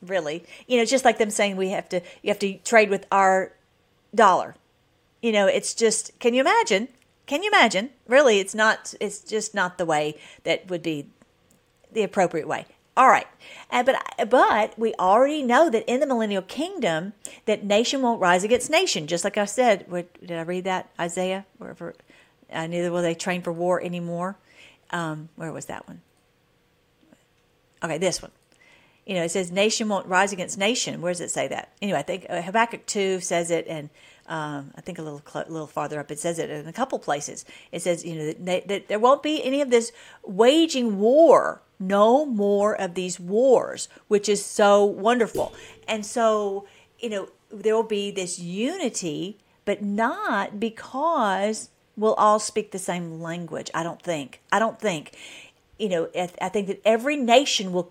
[0.00, 0.42] really.
[0.66, 3.52] You know, just like them saying we have to you have to trade with our
[4.14, 4.54] dollar.
[5.20, 6.88] You know, it's just can you imagine?
[7.26, 7.90] Can you imagine?
[8.06, 8.94] Really, it's not.
[9.00, 11.08] It's just not the way that would be
[11.92, 12.64] the appropriate way.
[12.98, 13.28] All right,
[13.70, 17.12] uh, but but we already know that in the millennial kingdom,
[17.44, 19.06] that nation won't rise against nation.
[19.06, 21.46] Just like I said, where, did I read that Isaiah?
[21.58, 21.94] Wherever,
[22.52, 24.36] uh, neither will they train for war anymore.
[24.90, 26.00] Um, where was that one?
[27.84, 28.32] Okay, this one.
[29.06, 31.00] You know, it says nation won't rise against nation.
[31.00, 31.68] Where does it say that?
[31.80, 33.90] Anyway, I think uh, Habakkuk two says it, and
[34.26, 36.98] um, I think a little a little farther up it says it in a couple
[36.98, 37.44] places.
[37.70, 39.92] It says you know that, that there won't be any of this
[40.24, 41.62] waging war.
[41.78, 45.54] No more of these wars, which is so wonderful.
[45.86, 46.66] And so
[46.98, 53.20] you know there will be this unity, but not because we'll all speak the same
[53.20, 53.70] language.
[53.74, 54.40] I don't think.
[54.52, 55.16] I don't think
[55.78, 56.08] you know,
[56.40, 57.84] I think that every nation will,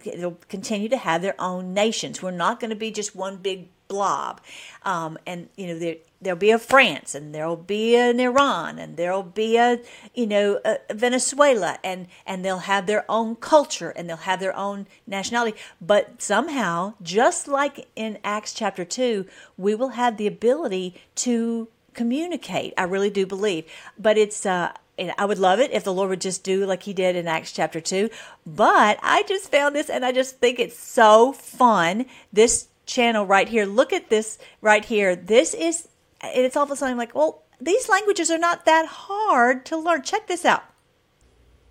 [0.50, 2.22] continue to have their own nations.
[2.22, 4.42] We're not going to be just one big blob.
[4.84, 8.98] Um, and, you know, there, there'll be a France and there'll be an Iran and
[8.98, 9.80] there'll be a,
[10.14, 14.56] you know, a Venezuela and, and they'll have their own culture and they'll have their
[14.56, 15.58] own nationality.
[15.80, 19.26] But somehow, just like in Acts chapter 2,
[19.58, 22.74] we will have the ability to communicate.
[22.78, 23.66] I really do believe.
[23.98, 26.84] But it's, uh, and I would love it if the Lord would just do like
[26.84, 28.10] He did in Acts chapter 2.
[28.46, 32.06] But I just found this and I just think it's so fun.
[32.34, 33.66] This channel right here.
[33.66, 35.16] Look at this right here.
[35.16, 35.90] This is,
[36.24, 40.04] it's all of a sudden like, well, these languages are not that hard to learn.
[40.04, 40.64] Check this out.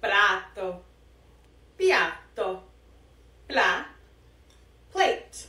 [0.01, 0.81] Prato,
[1.79, 2.61] piatto,
[3.49, 3.85] pla,
[4.93, 5.47] plate.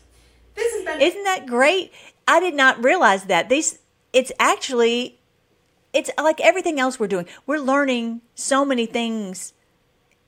[0.55, 1.01] This has been.
[1.01, 1.91] Isn't that great?
[2.27, 3.49] I did not realize that.
[3.49, 3.79] These,
[4.13, 5.17] it's actually
[5.93, 7.25] it's like everything else we're doing.
[7.45, 9.53] We're learning so many things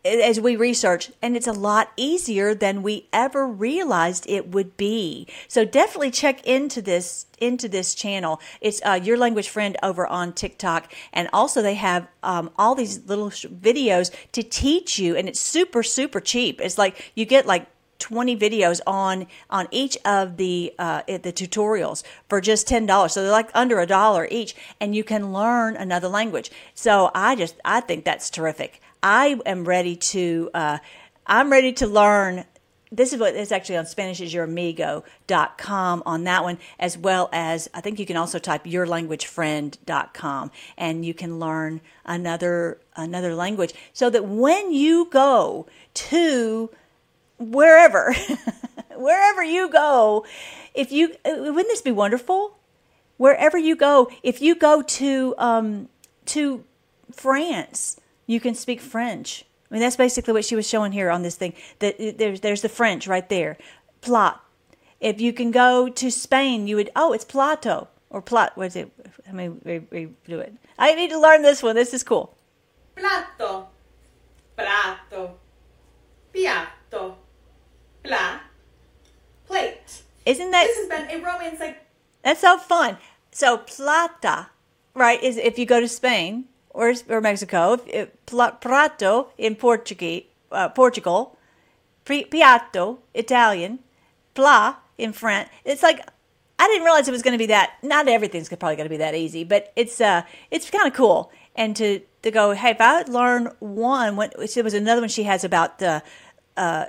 [0.06, 5.28] as we research and it's a lot easier than we ever realized it would be
[5.48, 10.32] so definitely check into this into this channel it's uh, your language friend over on
[10.32, 15.40] tiktok and also they have um, all these little videos to teach you and it's
[15.40, 17.68] super super cheap it's like you get like
[18.00, 23.12] 20 videos on on each of the uh, the tutorials for just ten dollars.
[23.12, 26.50] So they're like under a dollar each, and you can learn another language.
[26.74, 28.82] So I just I think that's terrific.
[29.02, 30.78] I am ready to uh,
[31.26, 32.46] I'm ready to learn.
[32.92, 37.70] This is what is actually on spanish is SpanishIsYourAmigo.com on that one, as well as
[37.72, 44.10] I think you can also type YourLanguageFriend.com, and you can learn another another language, so
[44.10, 46.72] that when you go to
[47.38, 48.16] wherever,
[48.96, 50.26] wherever you go,
[50.74, 52.58] if you wouldn't this be wonderful?
[53.18, 55.90] Wherever you go, if you go to um,
[56.26, 56.64] to
[57.12, 59.44] France, you can speak French.
[59.70, 61.54] I mean, that's basically what she was showing here on this thing.
[61.80, 63.58] That there's there's the French right there,
[64.02, 64.46] plot.
[65.00, 68.52] If you can go to Spain, you would oh, it's plato or plot.
[68.56, 68.92] What is it?
[69.28, 70.54] I mean, we, we do it.
[70.78, 71.76] I need to learn this one.
[71.76, 72.38] This is cool.
[72.96, 73.68] Plato,
[74.56, 75.36] prato,
[76.32, 77.16] piatto,
[78.04, 78.42] pla,
[79.48, 80.04] plate.
[80.28, 80.68] Isn't that?
[80.68, 81.80] This has been a romance like.
[82.22, 82.98] That's so fun.
[83.32, 84.50] So plata,
[84.94, 85.22] right?
[85.24, 86.46] Is if you go to Spain
[86.80, 87.78] or or Mexico,
[88.26, 91.38] prato in Portuguese, uh, Portugal,
[92.06, 93.80] piatto Italian,
[94.34, 95.50] pla in French.
[95.66, 96.00] It's like
[96.58, 97.74] I didn't realize it was going to be that.
[97.84, 100.22] Not everything's probably going to be that easy, but it's uh
[100.52, 101.32] it's kind of cool.
[101.56, 105.24] And to to go, hey, if I learn one, when it was another one she
[105.24, 106.02] has about the
[106.56, 106.86] uh,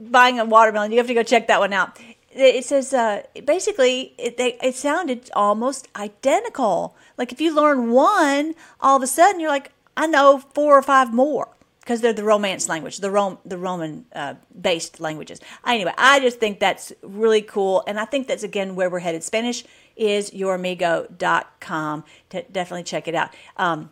[0.00, 0.92] buying a watermelon.
[0.92, 1.98] You have to go check that one out.
[2.30, 6.96] It says uh, basically it, they, it sounded almost identical.
[7.16, 10.82] Like if you learn one, all of a sudden you're like, I know four or
[10.82, 11.48] five more
[11.80, 15.40] because they're the Romance language, the Rome, the Roman uh, based languages.
[15.66, 19.22] Anyway, I just think that's really cool, and I think that's again where we're headed.
[19.22, 22.04] Spanish is youramigo.com.
[22.30, 23.34] To definitely check it out.
[23.56, 23.90] Um,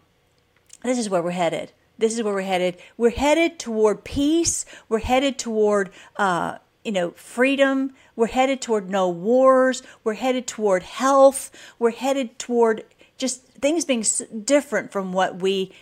[0.82, 1.72] this is where we're headed.
[1.98, 2.78] This is where we're headed.
[2.96, 4.64] We're headed toward peace.
[4.88, 7.92] We're headed toward, uh, you know, freedom.
[8.16, 9.82] We're headed toward no wars.
[10.02, 11.50] We're headed toward health.
[11.78, 12.84] We're headed toward
[13.22, 14.04] just things being
[14.44, 15.72] different from what we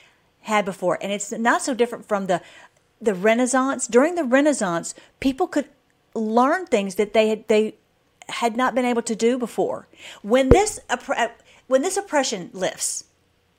[0.42, 0.98] had before.
[1.02, 2.40] And it's not so different from the
[3.00, 3.86] the Renaissance.
[3.86, 5.68] During the Renaissance, people could
[6.14, 7.74] learn things that they had they
[8.28, 9.88] had not been able to do before.
[10.22, 11.28] When this uh,
[11.66, 13.04] when this oppression lifts,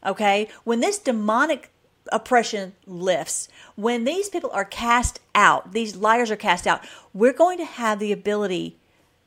[0.06, 1.72] okay, when this demonic
[2.12, 6.82] oppression lifts, when these people are cast out, these liars are cast out,
[7.14, 8.78] we're going to have the ability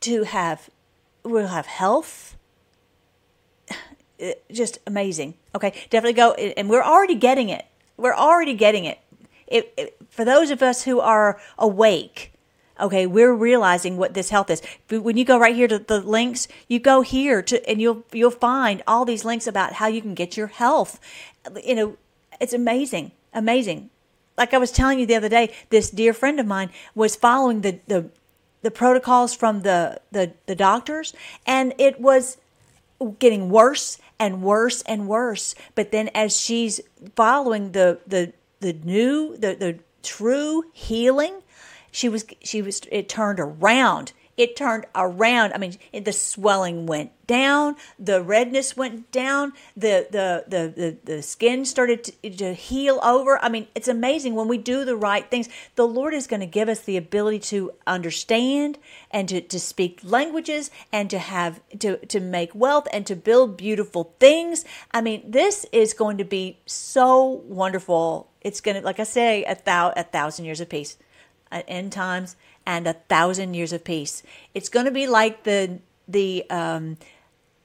[0.01, 0.71] to have,
[1.25, 2.37] we'll have health.
[4.23, 5.35] Uh, just amazing.
[5.55, 6.33] Okay, definitely go.
[6.35, 7.65] And we're already getting it.
[7.97, 8.99] We're already getting it.
[9.47, 9.97] It, it.
[10.11, 12.33] For those of us who are awake,
[12.81, 14.63] okay, we're realizing what this health is.
[14.89, 18.31] When you go right here to the links, you go here to, and you'll you'll
[18.31, 21.01] find all these links about how you can get your health.
[21.63, 21.97] You know,
[22.41, 23.91] it's amazing, amazing.
[24.37, 27.61] Like I was telling you the other day, this dear friend of mine was following
[27.61, 28.11] the the,
[28.63, 31.15] the protocols from the, the the doctors,
[31.47, 32.39] and it was
[33.19, 35.55] getting worse and worse and worse.
[35.75, 36.81] But then as she's
[37.17, 41.43] following the the the new the the true healing,
[41.91, 45.53] she was she was it turned around it turned around.
[45.53, 51.23] I mean, the swelling went down, the redness went down, the the the the, the
[51.23, 53.43] skin started to, to heal over.
[53.43, 55.49] I mean, it's amazing when we do the right things.
[55.77, 58.79] The Lord is going to give us the ability to understand
[59.11, 63.57] and to, to speak languages and to have to to make wealth and to build
[63.57, 64.65] beautiful things.
[64.93, 68.31] I mean, this is going to be so wonderful.
[68.41, 70.99] It's going to, like I say, a, thou, a thousand years of peace,
[71.51, 72.37] at uh, end times
[72.67, 74.23] and a thousand years of peace.
[74.55, 76.99] It's going to be like the the um,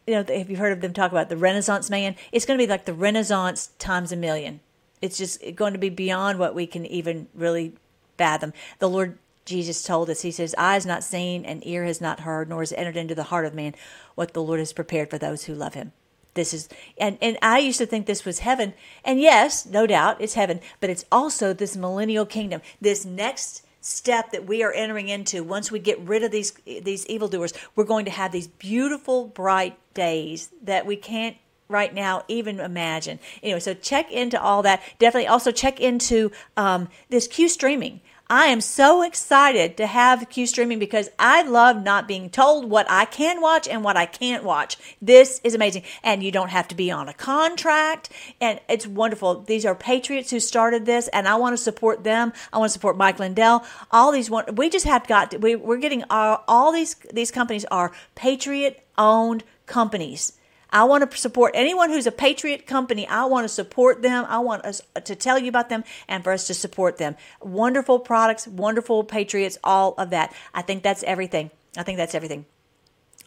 [0.08, 2.64] you know if you've heard of them talk about the Renaissance man, it's going to
[2.64, 4.60] be like the Renaissance times a million.
[5.02, 7.74] It's just going to be beyond what we can even really
[8.18, 8.54] fathom.
[8.80, 12.50] The Lord Jesus told us, He says, "Eyes not seen and ear has not heard,
[12.50, 13.76] nor has entered into the heart of man
[14.16, 15.94] what the Lord has prepared for those who love Him."
[16.34, 18.74] This is and and I used to think this was heaven,
[19.04, 24.32] and yes, no doubt it's heaven, but it's also this millennial kingdom, this next step
[24.32, 28.06] that we are entering into once we get rid of these these evildoers we're going
[28.06, 31.38] to have these beautiful bright days that we can't
[31.70, 33.20] right now even imagine.
[33.44, 34.82] Anyway so check into all that.
[34.98, 38.02] Definitely also check into um, this q streaming
[38.32, 42.86] I am so excited to have Q streaming because I love not being told what
[42.88, 44.78] I can watch and what I can't watch.
[45.02, 45.82] This is amazing.
[46.04, 48.12] And you don't have to be on a contract.
[48.40, 49.42] And it's wonderful.
[49.42, 52.32] These are patriots who started this, and I want to support them.
[52.54, 53.66] I want to support Mike Lindell.
[53.90, 57.92] All these we just have got, we, we're getting our, all these, these companies are
[58.14, 60.34] patriot owned companies.
[60.72, 63.08] I want to support anyone who's a patriot company.
[63.08, 64.26] I want to support them.
[64.28, 67.16] I want us uh, to tell you about them and for us to support them.
[67.42, 70.34] Wonderful products, wonderful patriots, all of that.
[70.54, 71.52] I think that's everything.
[71.78, 72.46] I think that's everything.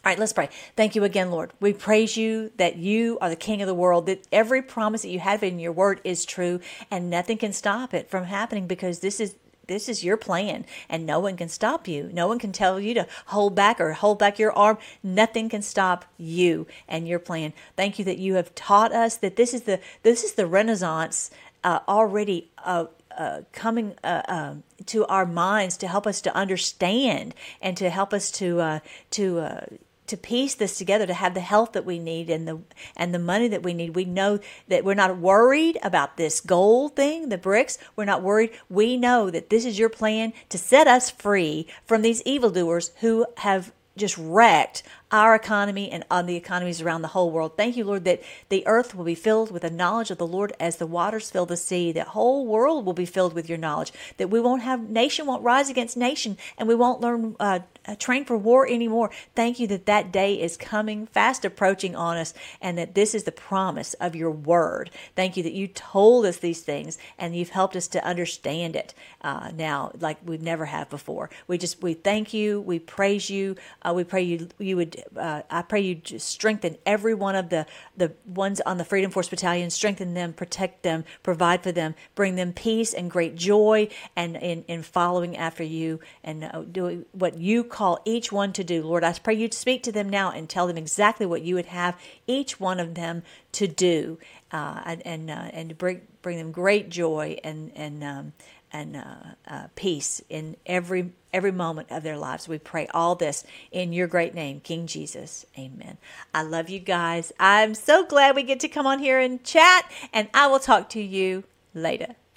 [0.05, 0.49] All right, let's pray.
[0.75, 1.53] Thank you again, Lord.
[1.61, 5.09] We praise you that you are the King of the world, that every promise that
[5.09, 6.59] you have in your word is true,
[6.91, 9.35] and nothing can stop it from happening because this is
[9.67, 12.09] this is your plan and no one can stop you.
[12.13, 14.77] No one can tell you to hold back or hold back your arm.
[15.01, 17.53] Nothing can stop you and your plan.
[17.75, 21.31] Thank you that you have taught us that this is the this is the renaissance
[21.63, 22.85] uh, already uh,
[23.17, 28.13] uh, coming uh, um, to our minds to help us to understand and to help
[28.13, 28.79] us to uh,
[29.11, 29.65] to uh,
[30.07, 32.61] to piece this together to have the health that we need and the
[32.95, 33.95] and the money that we need.
[33.95, 37.77] We know that we're not worried about this gold thing the BRICS.
[37.95, 38.51] We're not worried.
[38.69, 43.25] We know that this is your plan to set us free from these evildoers who
[43.37, 44.83] have just wrecked
[45.13, 47.55] our economy and on the economies around the whole world.
[47.55, 50.53] Thank you, Lord, that the earth will be filled with the knowledge of the Lord
[50.59, 51.91] as the waters fill the sea.
[51.91, 53.93] The whole world will be filled with your knowledge.
[54.17, 57.59] That we won't have nation won't rise against nation, and we won't learn uh,
[57.99, 59.11] train for war anymore.
[59.35, 63.23] Thank you that that day is coming, fast approaching on us, and that this is
[63.23, 64.89] the promise of your word.
[65.15, 68.93] Thank you that you told us these things and you've helped us to understand it
[69.21, 71.29] uh, now like we never have before.
[71.47, 75.41] We just we thank you, we praise you, uh, we pray you you would uh,
[75.49, 79.29] I pray you just strengthen every one of the the ones on the Freedom Force
[79.29, 84.35] Battalion, strengthen them, protect them, provide for them, bring them peace and great joy, and
[84.35, 88.83] in in following after you and uh, doing what you call each one to do.
[88.83, 91.67] Lord, I pray you speak to them now and tell them exactly what you would
[91.67, 91.97] have
[92.27, 93.23] each one of them
[93.53, 94.19] to do,
[94.51, 98.33] uh, and and, uh, and bring bring them great joy and and um,
[98.73, 99.15] and uh,
[99.47, 102.47] uh, peace in every every moment of their lives.
[102.47, 105.45] We pray all this in your great name, King Jesus.
[105.57, 105.97] Amen.
[106.33, 107.31] I love you guys.
[107.39, 110.89] I'm so glad we get to come on here and chat, and I will talk
[110.89, 111.43] to you
[111.73, 112.15] later.